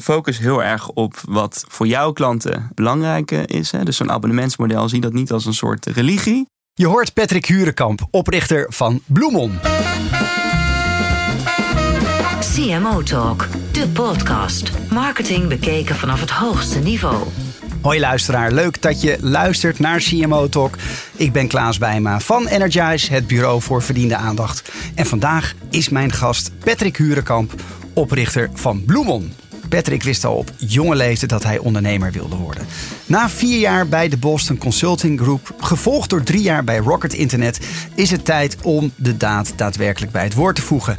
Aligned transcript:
focus 0.00 0.38
heel 0.38 0.62
erg 0.62 0.88
op 0.88 1.14
wat 1.28 1.64
voor 1.68 1.86
jouw 1.86 2.12
klanten 2.12 2.70
belangrijk 2.74 3.30
is. 3.30 3.70
Hè? 3.70 3.84
Dus 3.84 3.96
zo'n 3.96 4.10
abonnementsmodel, 4.10 4.88
zie 4.88 5.00
dat 5.00 5.12
niet 5.12 5.32
als 5.32 5.46
een 5.46 5.54
soort 5.54 5.86
religie. 5.86 6.46
Je 6.74 6.86
hoort 6.86 7.14
Patrick 7.14 7.46
Hurenkamp, 7.46 8.06
oprichter 8.10 8.66
van 8.68 9.00
Bloemon. 9.06 9.58
CMO 12.54 13.02
Talk, 13.02 13.48
de 13.72 13.88
podcast. 13.88 14.70
Marketing 14.90 15.48
bekeken 15.48 15.94
vanaf 15.94 16.20
het 16.20 16.30
hoogste 16.30 16.78
niveau. 16.78 17.26
Hoi 17.82 18.00
luisteraar, 18.00 18.52
leuk 18.52 18.82
dat 18.82 19.00
je 19.00 19.16
luistert 19.20 19.78
naar 19.78 19.98
CMO 19.98 20.48
Talk. 20.48 20.76
Ik 21.16 21.32
ben 21.32 21.48
Klaas 21.48 21.78
Bijma 21.78 22.20
van 22.20 22.46
Energize, 22.46 23.12
het 23.12 23.26
bureau 23.26 23.60
voor 23.62 23.82
verdiende 23.82 24.16
aandacht. 24.16 24.72
En 24.94 25.06
vandaag 25.06 25.54
is 25.70 25.88
mijn 25.88 26.12
gast 26.12 26.50
Patrick 26.64 26.96
Hurenkamp, 26.96 27.52
oprichter 27.94 28.50
van 28.54 28.84
Bloemon. 28.84 29.32
Patrick 29.68 30.02
wist 30.02 30.24
al 30.24 30.34
op 30.34 30.52
jonge 30.56 30.96
leeftijd 30.96 31.30
dat 31.30 31.44
hij 31.44 31.58
ondernemer 31.58 32.12
wilde 32.12 32.36
worden. 32.36 32.66
Na 33.06 33.30
vier 33.30 33.58
jaar 33.58 33.88
bij 33.88 34.08
de 34.08 34.16
Boston 34.16 34.58
Consulting 34.58 35.20
Group, 35.20 35.54
gevolgd 35.58 36.10
door 36.10 36.22
drie 36.22 36.42
jaar 36.42 36.64
bij 36.64 36.78
Rocket 36.78 37.14
Internet, 37.14 37.60
is 37.94 38.10
het 38.10 38.24
tijd 38.24 38.56
om 38.62 38.92
de 38.96 39.16
daad 39.16 39.52
daadwerkelijk 39.56 40.12
bij 40.12 40.24
het 40.24 40.34
woord 40.34 40.56
te 40.56 40.62
voegen. 40.62 40.96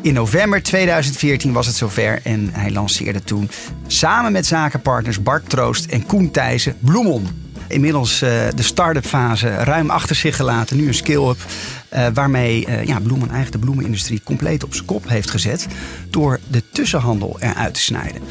In 0.00 0.14
november 0.14 0.62
2014 0.62 1.52
was 1.52 1.66
het 1.66 1.76
zover 1.76 2.20
en 2.22 2.48
hij 2.52 2.70
lanceerde 2.70 3.24
toen 3.24 3.50
samen 3.86 4.32
met 4.32 4.46
zakenpartners 4.46 5.22
Bart 5.22 5.48
Troost 5.48 5.84
en 5.84 6.06
Koen 6.06 6.30
Thijssen 6.30 6.76
Bloemon 6.80 7.47
inmiddels 7.68 8.22
uh, 8.22 8.30
de 8.54 8.62
start-up 8.62 9.06
fase 9.06 9.48
ruim 9.48 9.90
achter 9.90 10.16
zich 10.16 10.36
gelaten. 10.36 10.76
Nu 10.76 10.86
een 10.86 10.94
skill-up 10.94 11.38
uh, 11.94 12.06
waarmee 12.14 12.66
uh, 12.66 12.84
ja, 12.84 13.00
Bloemen 13.00 13.28
eigenlijk 13.28 13.52
de 13.52 13.66
bloemenindustrie 13.66 14.20
compleet 14.24 14.64
op 14.64 14.74
zijn 14.74 14.86
kop 14.86 15.08
heeft 15.08 15.30
gezet. 15.30 15.66
Door 16.10 16.40
de 16.48 16.62
tussenhandel 16.72 17.36
eruit 17.40 17.74
te 17.74 17.80
snijden. 17.80 18.22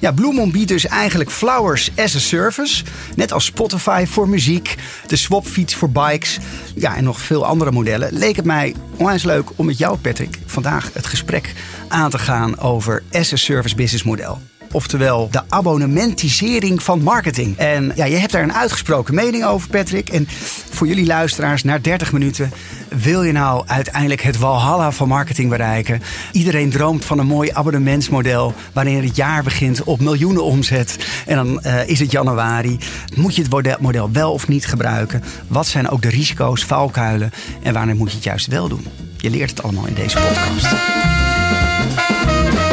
Ja, 0.00 0.12
Bloemon 0.12 0.50
biedt 0.50 0.68
dus 0.68 0.86
eigenlijk 0.86 1.30
flowers 1.30 1.90
as 1.96 2.14
a 2.14 2.18
service. 2.18 2.84
Net 3.16 3.32
als 3.32 3.44
Spotify 3.44 4.04
voor 4.08 4.28
muziek, 4.28 4.74
de 5.06 5.16
swapfiets 5.16 5.74
voor 5.74 5.90
bikes. 5.90 6.38
Ja, 6.74 6.96
en 6.96 7.04
nog 7.04 7.20
veel 7.20 7.46
andere 7.46 7.70
modellen. 7.70 8.12
Leek 8.12 8.36
het 8.36 8.44
mij 8.44 8.74
onwijs 8.96 9.22
leuk 9.22 9.50
om 9.56 9.66
met 9.66 9.78
jou, 9.78 9.96
Patrick, 9.96 10.38
vandaag 10.46 10.90
het 10.92 11.06
gesprek 11.06 11.52
aan 11.88 12.10
te 12.10 12.18
gaan 12.18 12.58
over 12.58 13.02
as 13.12 13.32
a 13.32 13.36
service 13.36 13.74
business 13.74 14.04
model. 14.04 14.40
Oftewel 14.72 15.28
de 15.30 15.42
abonnementisering 15.48 16.82
van 16.82 17.02
marketing. 17.02 17.56
En 17.56 17.92
ja, 17.94 18.04
je 18.04 18.16
hebt 18.16 18.32
daar 18.32 18.42
een 18.42 18.54
uitgesproken 18.54 19.14
mening 19.14 19.44
over, 19.44 19.68
Patrick. 19.68 20.08
En 20.08 20.28
voor 20.70 20.86
jullie 20.86 21.06
luisteraars, 21.06 21.62
na 21.62 21.78
30 21.78 22.12
minuten 22.12 22.52
wil 22.88 23.22
je 23.22 23.32
nou 23.32 23.62
uiteindelijk 23.66 24.22
het 24.22 24.38
walhalla 24.38 24.92
van 24.92 25.08
marketing 25.08 25.50
bereiken? 25.50 26.02
Iedereen 26.32 26.70
droomt 26.70 27.04
van 27.04 27.18
een 27.18 27.26
mooi 27.26 27.50
abonnementsmodel 27.52 28.54
wanneer 28.72 29.02
het 29.02 29.16
jaar 29.16 29.42
begint 29.42 29.82
op 29.84 30.00
miljoenen 30.00 30.44
omzet. 30.44 30.96
En 31.26 31.36
dan 31.36 31.60
uh, 31.66 31.88
is 31.88 31.98
het 31.98 32.10
januari. 32.10 32.78
Moet 33.14 33.36
je 33.36 33.42
het 33.42 33.80
model 33.80 34.10
wel 34.12 34.32
of 34.32 34.48
niet 34.48 34.66
gebruiken? 34.66 35.22
Wat 35.48 35.66
zijn 35.66 35.88
ook 35.88 36.02
de 36.02 36.08
risico's, 36.08 36.64
valkuilen? 36.64 37.32
En 37.62 37.72
wanneer 37.72 37.96
moet 37.96 38.10
je 38.10 38.14
het 38.14 38.24
juist 38.24 38.46
wel 38.46 38.68
doen? 38.68 38.86
Je 39.16 39.30
leert 39.30 39.50
het 39.50 39.62
allemaal 39.62 39.86
in 39.86 39.94
deze 39.94 40.18
podcast. 40.18 40.74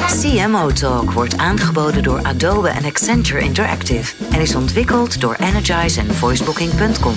CMO 0.09 0.71
Talk 0.71 1.11
wordt 1.11 1.37
aangeboden 1.37 2.03
door 2.03 2.23
Adobe 2.23 2.69
en 2.69 2.85
Accenture 2.85 3.39
Interactive 3.39 4.13
en 4.31 4.41
is 4.41 4.55
ontwikkeld 4.55 5.21
door 5.21 5.35
Energize 5.39 5.99
en 5.99 6.15
voicebooking.com. 6.15 7.13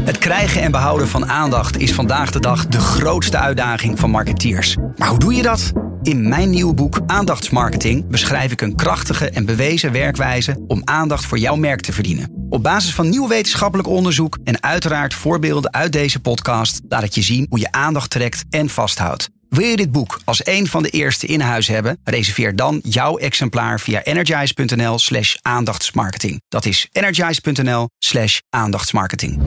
Het 0.00 0.18
krijgen 0.18 0.62
en 0.62 0.70
behouden 0.70 1.08
van 1.08 1.26
aandacht 1.26 1.78
is 1.78 1.94
vandaag 1.94 2.30
de 2.30 2.40
dag 2.40 2.66
de 2.66 2.80
grootste 2.80 3.38
uitdaging 3.38 3.98
van 3.98 4.10
marketeers. 4.10 4.76
Maar 4.96 5.08
hoe 5.08 5.18
doe 5.18 5.34
je 5.34 5.42
dat? 5.42 5.72
In 6.02 6.28
mijn 6.28 6.50
nieuwe 6.50 6.74
boek 6.74 7.00
Aandachtsmarketing 7.06 8.08
beschrijf 8.08 8.52
ik 8.52 8.60
een 8.60 8.76
krachtige 8.76 9.30
en 9.30 9.44
bewezen 9.44 9.92
werkwijze 9.92 10.64
om 10.66 10.82
aandacht 10.84 11.24
voor 11.24 11.38
jouw 11.38 11.56
merk 11.56 11.80
te 11.80 11.92
verdienen. 11.92 12.46
Op 12.48 12.62
basis 12.62 12.94
van 12.94 13.08
nieuw 13.08 13.28
wetenschappelijk 13.28 13.88
onderzoek 13.88 14.38
en 14.44 14.62
uiteraard 14.62 15.14
voorbeelden 15.14 15.72
uit 15.72 15.92
deze 15.92 16.20
podcast 16.20 16.80
laat 16.88 17.02
ik 17.02 17.12
je 17.12 17.22
zien 17.22 17.46
hoe 17.48 17.58
je 17.58 17.72
aandacht 17.72 18.10
trekt 18.10 18.44
en 18.50 18.68
vasthoudt. 18.68 19.28
Wil 19.48 19.66
je 19.66 19.76
dit 19.76 19.92
boek 19.92 20.20
als 20.24 20.46
een 20.46 20.66
van 20.66 20.82
de 20.82 20.88
eerste 20.88 21.26
in 21.26 21.40
huis 21.40 21.68
hebben? 21.68 22.00
Reserveer 22.04 22.56
dan 22.56 22.80
jouw 22.82 23.18
exemplaar 23.18 23.80
via 23.80 24.02
energize.nl 24.02 24.98
slash 24.98 25.36
aandachtsmarketing. 25.42 26.42
Dat 26.48 26.64
is 26.64 26.88
energize.nl 26.92 27.88
slash 27.98 28.38
aandachtsmarketing. 28.50 29.40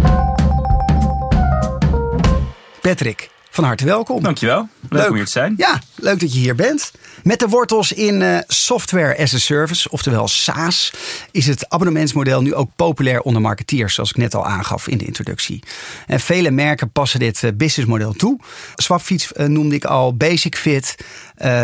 Patrick, 2.82 3.30
van 3.52 3.64
harte 3.64 3.86
welkom. 3.86 4.24
Dankjewel. 4.24 4.68
Leuk, 4.90 5.02
leuk 5.02 5.10
om 5.10 5.16
hier 5.16 5.26
te 5.26 5.32
zijn. 5.32 5.54
Ja, 5.58 5.82
leuk 5.96 6.20
dat 6.20 6.34
je 6.34 6.40
hier 6.40 6.56
bent. 6.56 6.92
Met 7.24 7.40
de 7.40 7.48
wortels 7.48 7.92
in 7.92 8.22
uh, 8.22 8.38
software 8.48 9.18
as 9.18 9.34
a 9.34 9.38
service, 9.38 9.90
oftewel 9.90 10.28
SaaS, 10.28 10.94
is 11.32 11.48
het 11.48 11.70
abonnementsmodel 11.70 12.42
nu 12.42 12.54
ook 12.54 12.70
populair 12.76 13.22
onder 13.22 13.42
marketeers, 13.42 13.94
zoals 13.94 14.10
ik 14.10 14.18
net 14.18 14.36
al 14.36 14.46
aangaf 14.46 14.88
in 14.88 14.98
de 14.98 15.06
introductie. 15.06 15.64
En 16.08 16.20
vele 16.20 16.52
merken 16.52 16.92
passen 16.92 17.20
dit 17.20 17.42
uh, 17.42 17.52
businessmodel 17.54 18.14
toe. 18.14 18.40
Swapfiets 18.76 19.32
uh, 19.36 19.46
noemde 19.46 19.76
ik 19.76 19.86
al, 19.86 20.16
Basic 20.16 20.56
Fit, 20.56 20.96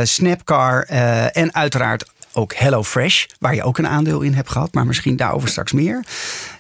Snapcar 0.04 0.82
en 0.82 1.54
uiteraard 1.54 2.06
ook 2.38 2.54
HelloFresh, 2.54 3.26
waar 3.40 3.56
je 3.56 3.64
ook 3.64 3.78
een 3.78 3.88
aandeel 3.88 4.22
in 4.22 4.34
hebt 4.34 4.50
gehad, 4.50 4.74
maar 4.74 4.86
misschien 4.86 5.16
daarover 5.16 5.50
straks 5.50 5.72
meer. 5.72 6.06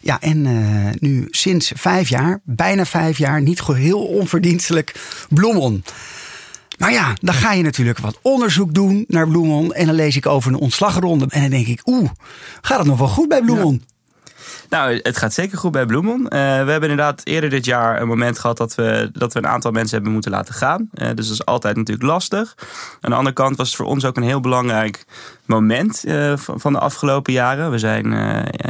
Ja, 0.01 0.21
en 0.21 0.45
uh, 0.45 0.89
nu 0.99 1.27
sinds 1.29 1.71
vijf 1.75 2.09
jaar, 2.09 2.39
bijna 2.43 2.85
vijf 2.85 3.17
jaar, 3.17 3.41
niet 3.41 3.65
heel 3.67 4.05
onverdienstelijk, 4.05 4.95
Bloemon. 5.29 5.83
Maar 6.77 6.91
ja, 6.91 7.13
dan 7.21 7.33
ga 7.33 7.53
je 7.53 7.63
natuurlijk 7.63 7.99
wat 7.99 8.19
onderzoek 8.21 8.73
doen 8.73 9.05
naar 9.07 9.27
Bloemon. 9.27 9.73
En 9.73 9.85
dan 9.85 9.95
lees 9.95 10.15
ik 10.15 10.25
over 10.25 10.51
een 10.51 10.59
ontslagronde. 10.59 11.25
En 11.29 11.41
dan 11.41 11.49
denk 11.49 11.67
ik, 11.67 11.81
oeh, 11.85 12.09
gaat 12.61 12.77
het 12.77 12.87
nog 12.87 12.97
wel 12.97 13.07
goed 13.07 13.27
bij 13.27 13.41
Bloemon? 13.41 13.83
Ja. 13.87 13.95
Nou, 14.69 14.99
het 15.03 15.17
gaat 15.17 15.33
zeker 15.33 15.57
goed 15.57 15.71
bij 15.71 15.85
Bloemon. 15.85 16.19
Uh, 16.19 16.29
we 16.29 16.71
hebben 16.71 16.89
inderdaad 16.89 17.21
eerder 17.23 17.49
dit 17.49 17.65
jaar 17.65 18.01
een 18.01 18.07
moment 18.07 18.39
gehad 18.39 18.57
dat 18.57 18.75
we, 18.75 19.09
dat 19.13 19.33
we 19.33 19.39
een 19.39 19.47
aantal 19.47 19.71
mensen 19.71 19.95
hebben 19.95 20.13
moeten 20.13 20.31
laten 20.31 20.53
gaan. 20.53 20.89
Uh, 20.93 21.07
dus 21.07 21.27
dat 21.27 21.33
is 21.33 21.45
altijd 21.45 21.75
natuurlijk 21.75 22.07
lastig. 22.07 22.55
Aan 23.01 23.09
de 23.09 23.17
andere 23.17 23.35
kant 23.35 23.57
was 23.57 23.67
het 23.67 23.77
voor 23.77 23.85
ons 23.85 24.05
ook 24.05 24.17
een 24.17 24.23
heel 24.23 24.39
belangrijk 24.39 25.05
moment 25.45 26.03
uh, 26.05 26.33
van 26.35 26.73
de 26.73 26.79
afgelopen 26.79 27.33
jaren. 27.33 27.71
We 27.71 27.79
zijn 27.79 28.15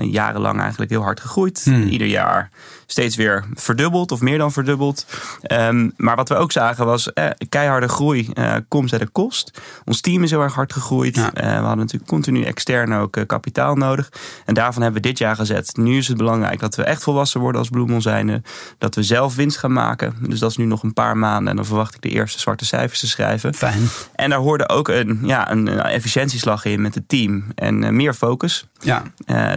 jarenlang 0.01 0.59
eigenlijk 0.59 0.91
heel 0.91 1.01
hard 1.01 1.19
gegroeid. 1.19 1.61
Hmm. 1.63 1.87
Ieder 1.87 2.07
jaar 2.07 2.49
steeds 2.87 3.15
weer 3.15 3.43
verdubbeld 3.53 4.11
of 4.11 4.21
meer 4.21 4.37
dan 4.37 4.51
verdubbeld. 4.51 5.05
Um, 5.51 5.93
maar 5.97 6.15
wat 6.15 6.29
we 6.29 6.35
ook 6.35 6.51
zagen 6.51 6.85
was 6.85 7.13
eh, 7.13 7.29
keiharde 7.49 7.87
groei 7.87 8.29
uh, 8.33 8.55
komt 8.67 8.93
at 8.93 8.99
de 8.99 9.07
kost. 9.07 9.61
Ons 9.85 10.01
team 10.01 10.23
is 10.23 10.31
heel 10.31 10.41
erg 10.41 10.53
hard 10.53 10.73
gegroeid. 10.73 11.15
Ja. 11.15 11.25
Uh, 11.25 11.31
we 11.33 11.49
hadden 11.49 11.77
natuurlijk 11.77 12.09
continu 12.09 12.43
extern 12.43 12.93
ook 12.93 13.17
kapitaal 13.27 13.75
nodig. 13.75 14.11
En 14.45 14.53
daarvan 14.53 14.81
hebben 14.81 15.01
we 15.01 15.07
dit 15.07 15.17
jaar 15.17 15.35
gezet. 15.35 15.77
Nu 15.77 15.97
is 15.97 16.07
het 16.07 16.17
belangrijk 16.17 16.59
dat 16.59 16.75
we 16.75 16.83
echt 16.83 17.03
volwassen 17.03 17.39
worden 17.39 17.61
als 17.61 17.69
Bloemon 17.69 18.01
zijnde. 18.01 18.41
Dat 18.77 18.95
we 18.95 19.03
zelf 19.03 19.35
winst 19.35 19.57
gaan 19.57 19.73
maken. 19.73 20.15
Dus 20.19 20.39
dat 20.39 20.49
is 20.49 20.57
nu 20.57 20.65
nog 20.65 20.83
een 20.83 20.93
paar 20.93 21.17
maanden. 21.17 21.49
En 21.49 21.55
dan 21.55 21.65
verwacht 21.65 21.95
ik 21.95 22.01
de 22.01 22.09
eerste 22.09 22.39
zwarte 22.39 22.65
cijfers 22.65 22.99
te 22.99 23.07
schrijven. 23.07 23.53
Fijn. 23.53 23.87
En 24.15 24.29
daar 24.29 24.39
hoorde 24.39 24.69
ook 24.69 24.87
een, 24.87 25.19
ja, 25.23 25.51
een, 25.51 25.67
een 25.67 25.79
efficiëntieslag 25.79 26.65
in 26.65 26.81
met 26.81 26.95
het 26.95 27.09
team. 27.09 27.45
En 27.55 27.95
meer 27.95 28.13
focus. 28.13 28.67
Ja. 28.79 29.03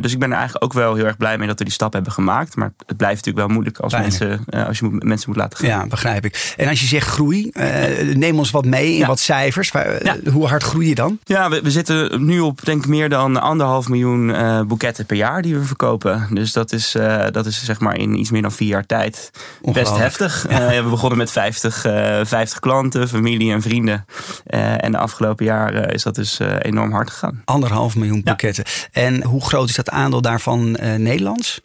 dus 0.00 0.12
ik 0.12 0.18
ben 0.18 0.30
er 0.30 0.36
eigenlijk 0.36 0.64
ook 0.64 0.72
wel 0.72 0.94
heel 0.94 1.04
erg 1.04 1.16
blij 1.16 1.38
mee 1.38 1.46
dat 1.46 1.58
we 1.58 1.64
die 1.64 1.72
stap 1.72 1.92
hebben 1.92 2.12
gemaakt. 2.12 2.56
Maar 2.56 2.72
het 2.86 2.96
blijft 2.96 3.19
natuurlijk 3.24 3.46
wel 3.46 3.54
moeilijk 3.54 3.78
als, 3.78 3.92
mensen, 3.92 4.44
uh, 4.50 4.66
als 4.66 4.78
je 4.78 4.84
moet, 4.84 5.02
mensen 5.04 5.28
moet 5.28 5.38
laten 5.38 5.58
gaan. 5.58 5.68
Ja, 5.68 5.86
begrijp 5.86 6.24
ik. 6.24 6.54
En 6.56 6.68
als 6.68 6.80
je 6.80 6.86
zegt 6.86 7.08
groei, 7.08 7.50
uh, 7.52 8.14
neem 8.14 8.38
ons 8.38 8.50
wat 8.50 8.64
mee 8.64 8.96
in 8.96 9.06
wat 9.06 9.18
cijfers. 9.18 9.70
Ja. 10.02 10.16
Hoe 10.32 10.46
hard 10.46 10.62
groei 10.62 10.88
je 10.88 10.94
dan? 10.94 11.18
Ja, 11.24 11.50
we, 11.50 11.62
we, 11.62 11.70
zitten 11.70 12.24
nu 12.24 12.40
op 12.40 12.64
denk 12.64 12.82
ik 12.82 12.88
meer 12.88 13.08
dan 13.08 13.40
anderhalf 13.40 13.88
miljoen 13.88 14.34
boeketten 14.68 15.06
per 15.06 15.16
jaar 15.16 15.42
die 15.42 15.54
we 15.54 15.64
verkopen. 15.64 16.28
Dus 16.30 16.52
dat 16.52 16.72
is, 16.72 16.96
dat 17.30 17.46
is 17.46 17.64
zeg 17.64 17.80
maar 17.80 17.96
in 17.96 18.18
iets 18.18 18.30
meer 18.30 18.42
dan 18.42 18.52
vier 18.52 18.68
jaar 18.68 18.86
tijd 18.86 19.30
best 19.72 19.96
heftig. 19.96 20.46
Ja. 20.50 20.82
we 20.82 20.88
begonnen 20.90 21.18
met 21.18 21.30
50, 21.30 21.80
50 22.22 22.58
klanten, 22.58 23.08
familie 23.08 23.52
en 23.52 23.62
vrienden. 23.62 24.04
en 24.46 24.92
de 24.92 24.98
afgelopen 24.98 25.44
jaren 25.44 25.88
is 25.88 26.02
dat 26.02 26.14
dus 26.14 26.38
enorm 26.58 26.92
hard 26.92 27.10
gegaan. 27.10 27.42
Anderhalf 27.44 27.96
miljoen 27.96 28.22
boeketten. 28.22 28.64
En 28.92 29.24
hoe 29.24 29.44
groot 29.44 29.68
is 29.68 29.76
dat 29.76 29.90
aandeel 29.90 30.20
daarvan 30.20 30.76
Nederlands? 30.96 31.60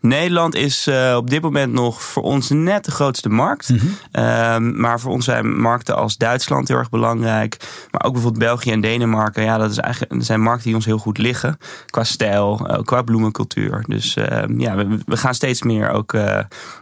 Nederland 0.00 0.54
is 0.54 0.86
uh, 0.88 1.14
op 1.16 1.30
dit 1.30 1.42
moment 1.42 1.72
nog 1.72 2.02
voor 2.02 2.22
ons 2.22 2.50
net 2.50 2.84
de 2.84 2.90
grootste 2.90 3.28
markt. 3.28 3.68
Mm 3.68 3.78
-hmm. 4.12 4.80
maar 4.80 5.00
voor 5.00 5.12
ons 5.12 5.24
zijn 5.24 5.60
markten 5.60 5.96
als 5.96 6.16
Duitsland 6.16 6.68
heel 6.68 6.76
erg 6.76 6.90
belangrijk. 6.90 7.56
Maar 7.90 8.04
ook 8.04 8.12
bijvoorbeeld 8.12 8.44
België 8.44 8.70
en 8.70 8.80
Denemarken. 8.80 9.42
Ja, 9.42 9.58
dat, 9.58 9.70
is 9.70 9.78
eigenlijk, 9.78 10.12
dat 10.12 10.24
zijn 10.24 10.40
markten 10.40 10.66
die 10.66 10.74
ons 10.74 10.84
heel 10.84 10.98
goed 10.98 11.18
liggen. 11.18 11.58
Qua 11.86 12.04
stijl, 12.04 12.70
uh, 12.70 12.78
qua 12.84 13.02
bloemencultuur. 13.02 13.84
Dus 13.86 14.14
ehm, 14.14 14.60
ja, 14.60 14.76
we, 14.76 14.98
we, 15.06 15.16
gaan 15.16 15.34
steeds 15.34 15.62
meer 15.62 15.90
ook 15.90 16.12
uh, 16.12 16.38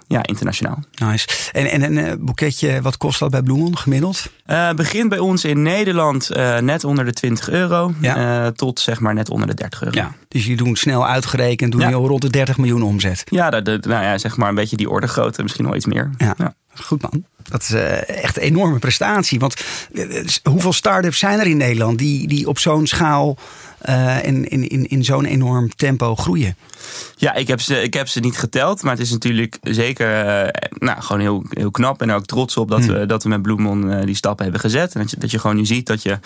ja, 0.06 0.23
internationaal. 0.23 0.79
Nice. 0.94 1.29
En, 1.53 1.67
en 1.67 1.97
een 1.97 2.25
boeketje, 2.25 2.82
wat 2.82 2.97
kost 2.97 3.19
dat 3.19 3.31
bij 3.31 3.43
Bloemon 3.43 3.79
gemiddeld? 3.79 4.31
begint 4.76 5.09
bij 5.09 5.19
ons 5.19 5.44
in 5.44 5.62
Nederland 5.62 6.31
net 6.61 6.85
onder 6.85 7.05
de 7.05 7.12
20 7.12 7.50
euro. 7.50 7.93
Ja. 8.00 8.50
tot 8.50 8.81
zeg 8.81 9.00
maar 9.00 9.15
net 9.15 9.31
onder 9.31 9.47
de 9.47 9.55
30 9.55 9.82
euro. 9.82 9.97
Ja, 9.97 10.15
dus 10.29 10.47
je 10.47 10.56
doen 10.56 10.76
snel 10.76 11.06
uitgerekend, 11.06 11.73
doen 11.73 11.81
ja. 11.81 11.88
je 11.88 11.94
al 11.94 12.06
rond 12.06 12.23
de 12.23 12.31
30 12.31 12.56
miljoen 12.56 12.82
omzet. 12.82 13.07
Ja, 13.25 13.50
de, 13.50 13.78
nou 13.81 14.05
ja, 14.05 14.19
zeg 14.19 14.37
maar 14.37 14.49
een 14.49 14.55
beetje 14.55 14.76
die 14.76 14.90
orde 14.90 15.06
grootte, 15.06 15.43
misschien 15.43 15.64
wel 15.64 15.75
iets 15.75 15.87
meer. 15.87 16.10
Ja. 16.16 16.34
ja. 16.38 16.55
goed 16.75 17.02
man. 17.02 17.25
Dat 17.43 17.62
is 17.62 17.70
uh, 17.70 18.08
echt 18.08 18.37
een 18.37 18.43
enorme 18.43 18.78
prestatie. 18.78 19.38
Want 19.38 19.64
uh, 19.93 20.26
hoeveel 20.43 20.72
start-ups 20.72 21.19
zijn 21.19 21.38
er 21.38 21.46
in 21.46 21.56
Nederland 21.56 21.99
die, 21.99 22.28
die 22.28 22.49
op 22.49 22.58
zo'n 22.58 22.87
schaal 22.87 23.38
uh, 23.89 24.25
in, 24.25 24.49
in, 24.49 24.69
in, 24.69 24.89
in 24.89 25.05
zo'n 25.05 25.25
enorm 25.25 25.75
tempo 25.77 26.15
groeien? 26.17 26.57
Ja, 27.17 27.35
ik 27.35 27.49
heb, 27.49 27.61
ze, 27.61 27.83
ik 27.83 27.95
heb 27.95 28.09
ze 28.09 28.21
niet 28.21 28.39
geteld. 28.39 28.83
Maar 28.83 28.93
het 28.93 29.03
is 29.03 29.11
natuurlijk 29.11 29.59
zeker 29.63 30.09
nou, 30.71 31.03
gewoon 31.03 31.21
heel, 31.21 31.45
heel 31.49 31.71
knap. 31.71 32.03
En 32.03 32.11
ook 32.11 32.27
trots 32.27 32.57
op 32.57 32.69
dat, 32.69 32.85
hmm. 32.85 32.95
we, 32.95 33.07
dat 33.07 33.23
we 33.23 33.29
met 33.29 33.43
Bloemon 33.43 34.05
die 34.05 34.15
stappen 34.15 34.43
hebben 34.43 34.61
gezet. 34.61 34.95
En 34.95 35.01
dat 35.01 35.11
je, 35.11 35.17
dat 35.17 35.31
je 35.31 35.39
gewoon 35.39 35.57
nu 35.57 35.67
ziet 35.67 35.87
dat 35.87 36.03
je 36.03 36.19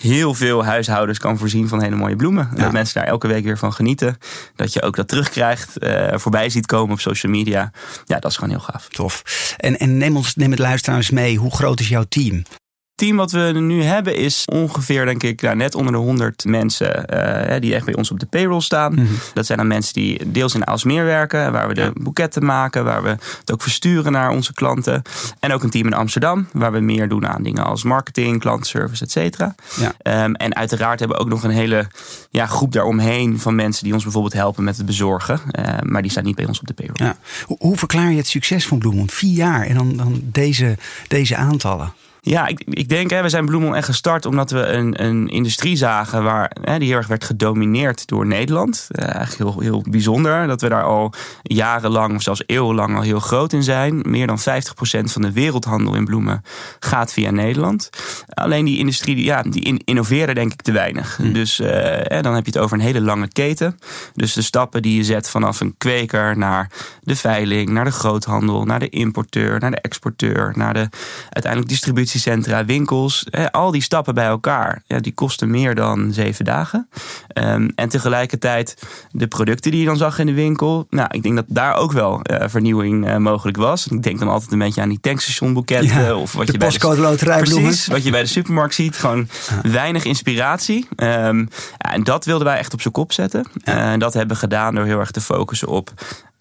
heel 0.00 0.34
veel 0.34 0.64
huishoudens 0.64 1.18
kan 1.18 1.38
voorzien 1.38 1.68
van 1.68 1.82
hele 1.82 1.96
mooie 1.96 2.16
bloemen. 2.16 2.50
Ja. 2.54 2.62
Dat 2.62 2.72
mensen 2.72 2.94
daar 2.94 3.10
elke 3.10 3.26
week 3.26 3.44
weer 3.44 3.58
van 3.58 3.72
genieten. 3.72 4.18
Dat 4.56 4.72
je 4.72 4.82
ook 4.82 4.96
dat 4.96 5.08
terugkrijgt, 5.08 5.84
uh, 5.84 6.08
voorbij 6.14 6.50
ziet 6.50 6.66
komen 6.66 6.92
op 6.92 7.00
social 7.00 7.32
media. 7.32 7.72
Ja, 8.04 8.18
dat 8.18 8.30
is 8.30 8.36
gewoon 8.36 8.50
heel 8.50 8.64
gaaf. 8.64 8.88
Tof. 8.88 9.22
En, 9.56 9.78
en 9.78 9.98
neem, 9.98 10.16
ons, 10.16 10.34
neem 10.34 10.50
het 10.50 10.58
luisteraars 10.58 11.10
mee. 11.10 11.36
Hoe 11.36 11.54
groot 11.54 11.80
is 11.80 11.88
jouw 11.88 12.04
team? 12.08 12.42
Team 13.00 13.16
wat 13.16 13.30
we 13.30 13.52
nu 13.54 13.82
hebben 13.82 14.16
is 14.16 14.44
ongeveer, 14.52 15.04
denk 15.04 15.22
ik, 15.22 15.40
nou, 15.40 15.56
net 15.56 15.74
onder 15.74 15.92
de 15.92 15.98
100 15.98 16.44
mensen 16.44 17.04
uh, 17.14 17.60
die 17.60 17.74
echt 17.74 17.84
bij 17.84 17.94
ons 17.94 18.10
op 18.10 18.20
de 18.20 18.26
payroll 18.26 18.60
staan. 18.60 18.92
Mm 18.92 18.98
-hmm. 18.98 19.16
Dat 19.34 19.46
zijn 19.46 19.58
dan 19.58 19.66
mensen 19.66 19.94
die 19.94 20.30
deels 20.30 20.54
in 20.54 20.66
Aalsmeer 20.66 21.04
werken, 21.04 21.52
waar 21.52 21.68
we 21.68 21.74
de 21.74 21.90
boeketten 21.94 22.44
maken, 22.44 22.84
waar 22.84 23.02
we 23.02 23.08
het 23.40 23.52
ook 23.52 23.62
versturen 23.62 24.12
naar 24.12 24.30
onze 24.30 24.52
klanten. 24.52 25.02
En 25.38 25.52
ook 25.52 25.62
een 25.62 25.70
team 25.70 25.86
in 25.86 25.94
Amsterdam, 25.94 26.48
waar 26.52 26.72
we 26.72 26.80
meer 26.80 27.08
doen 27.08 27.26
aan 27.26 27.42
dingen 27.42 27.64
als 27.64 27.82
marketing, 27.82 28.40
klantenservice, 28.40 29.04
et 29.04 29.10
cetera. 29.10 29.54
Ja. 29.76 30.24
Um, 30.24 30.34
en 30.34 30.54
uiteraard 30.56 30.98
hebben 30.98 31.16
we 31.16 31.22
ook 31.22 31.30
nog 31.30 31.42
een 31.42 31.50
hele 31.50 31.86
ja, 32.30 32.46
groep 32.46 32.72
daaromheen 32.72 33.38
van 33.38 33.54
mensen 33.54 33.84
die 33.84 33.92
ons 33.92 34.02
bijvoorbeeld 34.02 34.34
helpen 34.34 34.64
met 34.64 34.76
het 34.76 34.86
bezorgen. 34.86 35.40
Uh, 35.58 35.64
maar 35.82 36.02
die 36.02 36.10
staan 36.10 36.24
niet 36.24 36.36
bij 36.36 36.46
ons 36.46 36.60
op 36.60 36.66
de 36.66 36.74
payroll. 36.74 37.06
Ja. 37.06 37.16
Hoe, 37.46 37.56
hoe 37.60 37.76
verklaar 37.76 38.10
je 38.10 38.16
het 38.16 38.26
succes 38.26 38.66
van 38.66 38.78
Bloemond? 38.78 39.12
Vier 39.12 39.34
jaar 39.34 39.66
en 39.66 39.74
dan, 39.74 39.96
dan 39.96 40.20
deze, 40.22 40.76
deze 41.08 41.36
aantallen. 41.36 41.92
Ja, 42.22 42.46
ik, 42.46 42.62
ik 42.64 42.88
denk, 42.88 43.10
hè, 43.10 43.22
we 43.22 43.28
zijn 43.28 43.46
Bloemel 43.46 43.76
echt 43.76 43.86
gestart 43.86 44.26
omdat 44.26 44.50
we 44.50 44.66
een, 44.66 45.04
een 45.04 45.28
industrie 45.28 45.76
zagen 45.76 46.22
waar, 46.22 46.56
hè, 46.62 46.78
die 46.78 46.88
heel 46.88 46.96
erg 46.96 47.06
werd 47.06 47.24
gedomineerd 47.24 48.06
door 48.06 48.26
Nederland. 48.26 48.88
Uh, 48.90 49.14
eigenlijk 49.14 49.50
heel, 49.50 49.60
heel 49.60 49.84
bijzonder 49.90 50.46
dat 50.46 50.60
we 50.60 50.68
daar 50.68 50.84
al 50.84 51.12
jarenlang 51.42 52.14
of 52.14 52.22
zelfs 52.22 52.42
eeuwenlang 52.46 52.96
al 52.96 53.02
heel 53.02 53.20
groot 53.20 53.52
in 53.52 53.62
zijn. 53.62 54.02
Meer 54.06 54.26
dan 54.26 54.38
50% 54.38 54.42
van 55.04 55.22
de 55.22 55.32
wereldhandel 55.32 55.94
in 55.94 56.04
bloemen 56.04 56.42
gaat 56.78 57.12
via 57.12 57.30
Nederland. 57.30 57.90
Alleen 58.28 58.64
die 58.64 58.78
industrie, 58.78 59.24
ja, 59.24 59.42
die 59.42 59.82
innoveren 59.84 60.34
denk 60.34 60.52
ik 60.52 60.62
te 60.62 60.72
weinig. 60.72 61.16
Hm. 61.16 61.32
Dus 61.32 61.60
uh, 61.60 61.68
hè, 61.68 62.22
dan 62.22 62.34
heb 62.34 62.44
je 62.44 62.50
het 62.52 62.60
over 62.60 62.76
een 62.76 62.84
hele 62.84 63.00
lange 63.00 63.28
keten. 63.28 63.78
Dus 64.14 64.32
de 64.32 64.42
stappen 64.42 64.82
die 64.82 64.96
je 64.96 65.04
zet 65.04 65.30
vanaf 65.30 65.60
een 65.60 65.74
kweker 65.78 66.38
naar 66.38 66.70
de 67.00 67.16
veiling, 67.16 67.68
naar 67.68 67.84
de 67.84 67.90
groothandel, 67.90 68.64
naar 68.64 68.78
de 68.78 68.88
importeur, 68.88 69.60
naar 69.60 69.70
de 69.70 69.80
exporteur, 69.80 70.52
naar 70.56 70.74
de 70.74 70.88
uiteindelijk 71.28 71.72
distributie 71.72 72.09
distributiecentra, 72.12 72.64
winkels, 72.64 73.26
al 73.50 73.70
die 73.70 73.82
stappen 73.82 74.14
bij 74.14 74.26
elkaar, 74.26 74.82
ja, 74.86 75.00
die 75.00 75.14
kosten 75.14 75.50
meer 75.50 75.74
dan 75.74 76.12
zeven 76.12 76.44
dagen. 76.44 76.88
Um, 77.34 77.70
en 77.74 77.88
tegelijkertijd 77.88 78.76
de 79.10 79.26
producten 79.26 79.70
die 79.70 79.80
je 79.80 79.86
dan 79.86 79.96
zag 79.96 80.18
in 80.18 80.26
de 80.26 80.32
winkel. 80.32 80.86
Nou, 80.90 81.08
ik 81.10 81.22
denk 81.22 81.36
dat 81.36 81.44
daar 81.48 81.74
ook 81.74 81.92
wel 81.92 82.20
uh, 82.22 82.44
vernieuwing 82.46 83.06
uh, 83.06 83.16
mogelijk 83.16 83.56
was. 83.56 83.86
Ik 83.86 84.02
denk 84.02 84.18
dan 84.18 84.28
altijd 84.28 84.52
een 84.52 84.58
beetje 84.58 84.80
aan 84.80 84.88
die 84.88 85.00
tankstationboeketten. 85.00 86.02
Ja, 86.02 86.14
of 86.14 86.32
wat 86.32 86.46
de 86.46 86.52
je 86.52 86.58
bij 86.58 86.70
de 86.70 87.00
loterij 87.00 87.40
Precies, 87.40 87.86
wat 87.86 88.04
je 88.04 88.10
bij 88.10 88.22
de 88.22 88.28
supermarkt 88.28 88.74
ziet. 88.74 88.96
Gewoon 88.96 89.28
ja. 89.62 89.70
weinig 89.70 90.04
inspiratie. 90.04 90.88
Um, 90.96 91.48
ja, 91.78 91.92
en 91.92 92.02
dat 92.02 92.24
wilden 92.24 92.46
wij 92.46 92.58
echt 92.58 92.72
op 92.72 92.80
zijn 92.80 92.94
kop 92.94 93.12
zetten. 93.12 93.46
En 93.64 93.92
uh, 93.92 93.98
dat 93.98 94.14
hebben 94.14 94.34
we 94.34 94.40
gedaan 94.40 94.74
door 94.74 94.84
heel 94.84 94.98
erg 94.98 95.10
te 95.10 95.20
focussen 95.20 95.68
op 95.68 95.92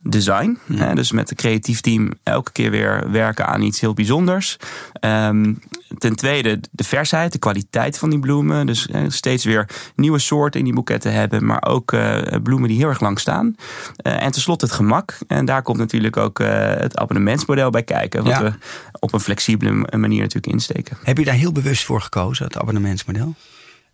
design. 0.02 0.58
Hè, 0.74 0.96
dus 0.96 1.12
met 1.12 1.30
het 1.30 1.38
creatief 1.38 1.82
team 1.82 2.14
elke 2.24 2.52
keer 2.52 2.72
weer 2.72 3.12
werken 3.12 3.48
aan 3.48 3.62
iets 3.62 3.80
heel 3.80 3.94
bijzonders. 3.94 4.58
Um, 5.02 5.60
ten 5.98 6.16
tweede 6.16 6.60
de 6.72 6.84
versheid, 6.84 7.32
de 7.32 7.40
kwaliteit 7.40 7.98
van 7.98 8.10
die 8.10 8.20
bloemen. 8.20 8.66
Dus 8.66 8.88
hè, 8.92 9.10
steeds 9.10 9.44
weer 9.44 9.70
nieuwe 9.96 10.20
soorten 10.20 10.60
in 10.60 10.66
die 10.66 10.76
boeketten 10.76 11.14
hebben, 11.14 11.46
maar 11.46 11.66
ook 11.68 11.92
uh, 11.92 12.18
bloemen 12.44 12.70
die 12.70 12.78
heel 12.78 12.88
erg 12.88 13.00
lang 13.00 13.20
staan. 13.20 13.56
Uh, 14.04 14.24
en 14.24 14.32
tenslotte 14.32 14.66
het 14.66 14.74
gemak. 14.74 15.18
En 15.28 15.46
daar 15.46 15.62
komt 15.62 15.78
natuurlijk 15.78 16.18
ook 16.18 16.38
het 16.38 16.98
abonnementsmodel 16.98 17.70
bij 17.70 17.84
kijken, 17.84 18.24
wat 18.24 18.32
ja. 18.32 18.44
we 18.44 18.54
op 19.00 19.14
een 19.14 19.20
flexibele 19.20 19.72
manier 19.98 20.20
natuurlijk 20.20 20.54
insteken. 20.54 20.98
Heb 21.04 21.18
je 21.18 21.26
daar 21.26 21.34
heel 21.34 21.52
bewust 21.52 21.86
voor 21.86 22.02
gekozen, 22.02 22.46
het 22.46 22.58
abonnementsmodel? 22.58 23.36